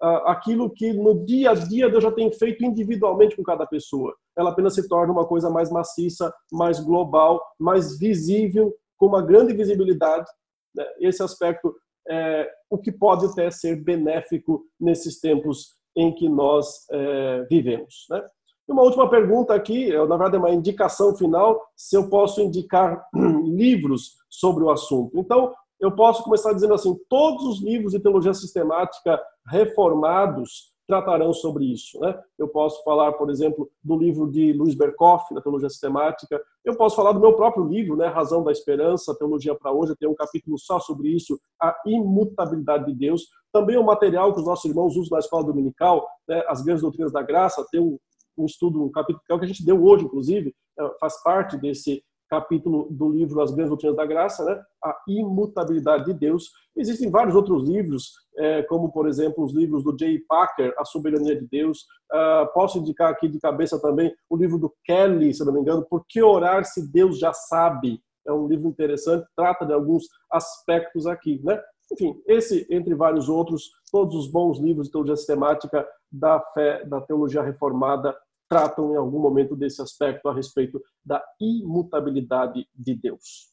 [0.00, 4.14] aquilo que no dia a dia Deus já tem feito individualmente com cada pessoa.
[4.36, 9.52] Ela apenas se torna uma coisa mais maciça, mais global, mais visível, com uma grande
[9.52, 10.30] visibilidade.
[10.74, 10.84] Né?
[11.00, 11.74] Esse aspecto
[12.08, 18.06] é o que pode até ser benéfico nesses tempos em que nós é, vivemos.
[18.10, 18.24] Né?
[18.68, 23.04] Uma última pergunta aqui, na verdade é uma indicação final, se eu posso indicar
[23.44, 25.18] livros sobre o assunto.
[25.18, 29.20] Então, eu posso começar dizendo assim, todos os livros de teologia sistemática
[29.50, 32.00] reformados tratarão sobre isso.
[32.00, 32.18] Né?
[32.36, 36.42] Eu posso falar, por exemplo, do livro de Luiz Berkoff, da Teologia Sistemática.
[36.64, 38.06] Eu posso falar do meu próprio livro, né?
[38.08, 39.94] Razão da Esperança, Teologia para Hoje.
[39.96, 43.28] Tem um capítulo só sobre isso, a imutabilidade de Deus.
[43.52, 46.42] Também o um material que os nossos irmãos usam na escola dominical, né?
[46.48, 47.64] As Grandes Doutrinas da Graça.
[47.70, 47.96] Tem um,
[48.36, 52.02] um estudo, um capítulo que é a gente deu hoje, inclusive, é, faz parte desse
[52.30, 54.62] capítulo do livro As Grandes Doutrinas da Graça, né?
[54.82, 56.52] a imutabilidade de Deus.
[56.76, 60.24] Existem vários outros livros, é, como, por exemplo, os livros do J.
[60.28, 61.80] Packer, A Soberania de Deus.
[62.12, 65.84] Uh, posso indicar aqui de cabeça também o livro do Kelly, se não me engano,
[65.84, 68.00] Por que Orar se Deus já sabe?
[68.26, 71.60] É um livro interessante, trata de alguns aspectos aqui, né?
[71.92, 77.00] Enfim, esse, entre vários outros, todos os bons livros de teologia sistemática da fé, da
[77.00, 78.16] teologia reformada,
[78.50, 83.48] tratam em algum momento desse aspecto a respeito da imutabilidade de Deus.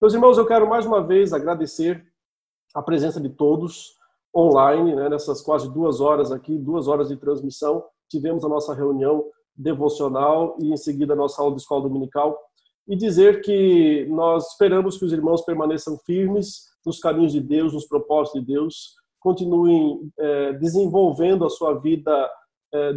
[0.00, 2.04] Meus irmãos, eu quero mais uma vez agradecer
[2.74, 3.94] a presença de todos
[4.36, 7.82] online, né, nessas quase duas horas aqui, duas horas de transmissão.
[8.10, 9.24] Tivemos a nossa reunião
[9.56, 12.38] devocional e em seguida a nossa aula de escola dominical
[12.86, 17.86] e dizer que nós esperamos que os irmãos permaneçam firmes nos caminhos de Deus, nos
[17.86, 22.30] propósitos de Deus, continuem é, desenvolvendo a sua vida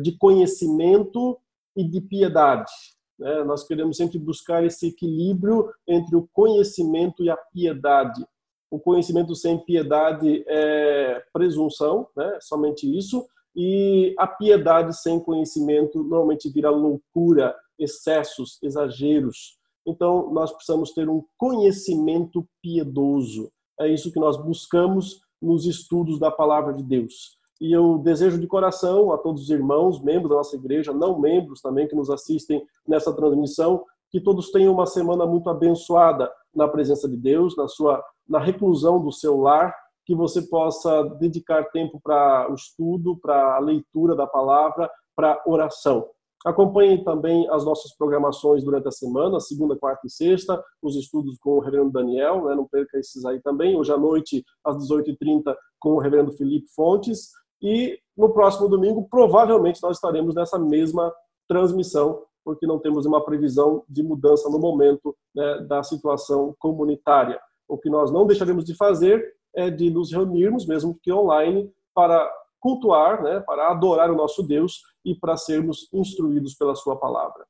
[0.02, 1.38] de conhecimento
[1.76, 2.72] e de piedade.
[3.20, 3.44] Né?
[3.44, 8.26] Nós queremos sempre buscar esse equilíbrio entre o conhecimento e a piedade.
[8.70, 12.38] O conhecimento sem piedade é presunção, né?
[12.42, 13.26] somente isso,
[13.60, 19.58] E a piedade sem conhecimento normalmente vira loucura, excessos, exageros.
[19.84, 23.52] Então, nós precisamos ter um conhecimento piedoso.
[23.80, 27.37] É isso que nós buscamos nos estudos da palavra de Deus.
[27.60, 31.62] E eu desejo de coração a todos os irmãos, membros da nossa igreja, não membros
[31.62, 37.10] também que nos assistem nessa transmissão, que todos tenham uma semana muito abençoada na presença
[37.10, 39.74] de Deus, na sua na reclusão do seu lar,
[40.06, 46.10] que você possa dedicar tempo para o estudo, para a leitura da palavra, para oração.
[46.46, 51.52] Acompanhe também as nossas programações durante a semana, segunda, quarta e sexta, os estudos com
[51.52, 52.56] o reverendo Daniel, né?
[52.56, 53.76] não perca esses aí também.
[53.76, 57.32] Hoje à noite, às 18h30, com o reverendo Felipe Fontes.
[57.62, 61.14] E no próximo domingo, provavelmente, nós estaremos nessa mesma
[61.48, 67.40] transmissão, porque não temos uma previsão de mudança no momento né, da situação comunitária.
[67.68, 72.32] O que nós não deixaremos de fazer é de nos reunirmos, mesmo que online, para
[72.60, 77.46] cultuar, né, para adorar o nosso Deus e para sermos instruídos pela Sua palavra.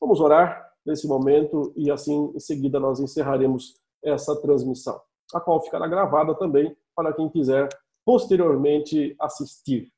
[0.00, 5.00] Vamos orar nesse momento e assim em seguida nós encerraremos essa transmissão,
[5.34, 7.68] a qual ficará gravada também para quem quiser
[8.04, 9.92] posteriormente assistir.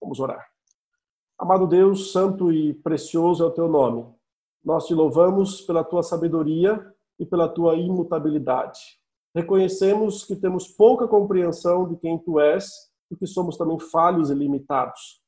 [0.00, 0.46] Vamos orar.
[1.38, 4.06] Amado Deus, santo e precioso é o teu nome.
[4.64, 6.84] Nós te louvamos pela tua sabedoria
[7.18, 8.80] e pela tua imutabilidade.
[9.34, 12.70] Reconhecemos que temos pouca compreensão de quem tu és
[13.10, 15.20] e que somos também falhos e limitados.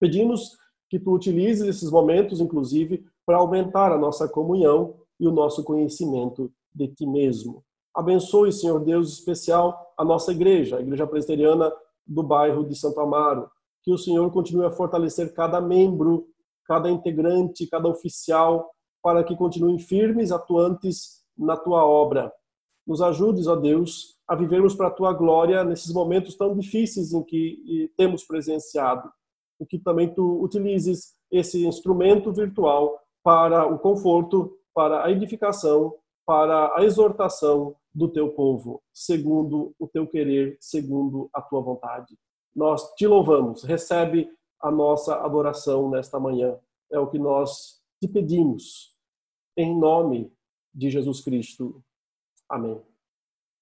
[0.00, 0.56] Pedimos
[0.90, 6.52] que tu utilizes esses momentos, inclusive, para aumentar a nossa comunhão e o nosso conhecimento
[6.74, 7.64] de ti mesmo.
[7.94, 11.72] Abençoe, Senhor Deus, especial a nossa igreja, a igreja presbiteriana
[12.06, 13.50] do bairro de Santo Amaro.
[13.82, 16.26] Que o Senhor continue a fortalecer cada membro,
[16.66, 18.70] cada integrante, cada oficial,
[19.02, 22.32] para que continuem firmes, atuantes na tua obra.
[22.86, 27.22] Nos ajudes, ó Deus, a vivermos para a tua glória nesses momentos tão difíceis em
[27.22, 29.10] que temos presenciado.
[29.60, 35.94] E que também tu utilizes esse instrumento virtual para o conforto, para a edificação,
[36.26, 42.14] para a exortação do teu povo, segundo o teu querer, segundo a tua vontade.
[42.54, 44.30] Nós te louvamos, recebe
[44.60, 46.58] a nossa adoração nesta manhã.
[46.92, 48.94] É o que nós te pedimos
[49.56, 50.30] em nome
[50.74, 51.82] de Jesus Cristo.
[52.50, 52.95] Amém.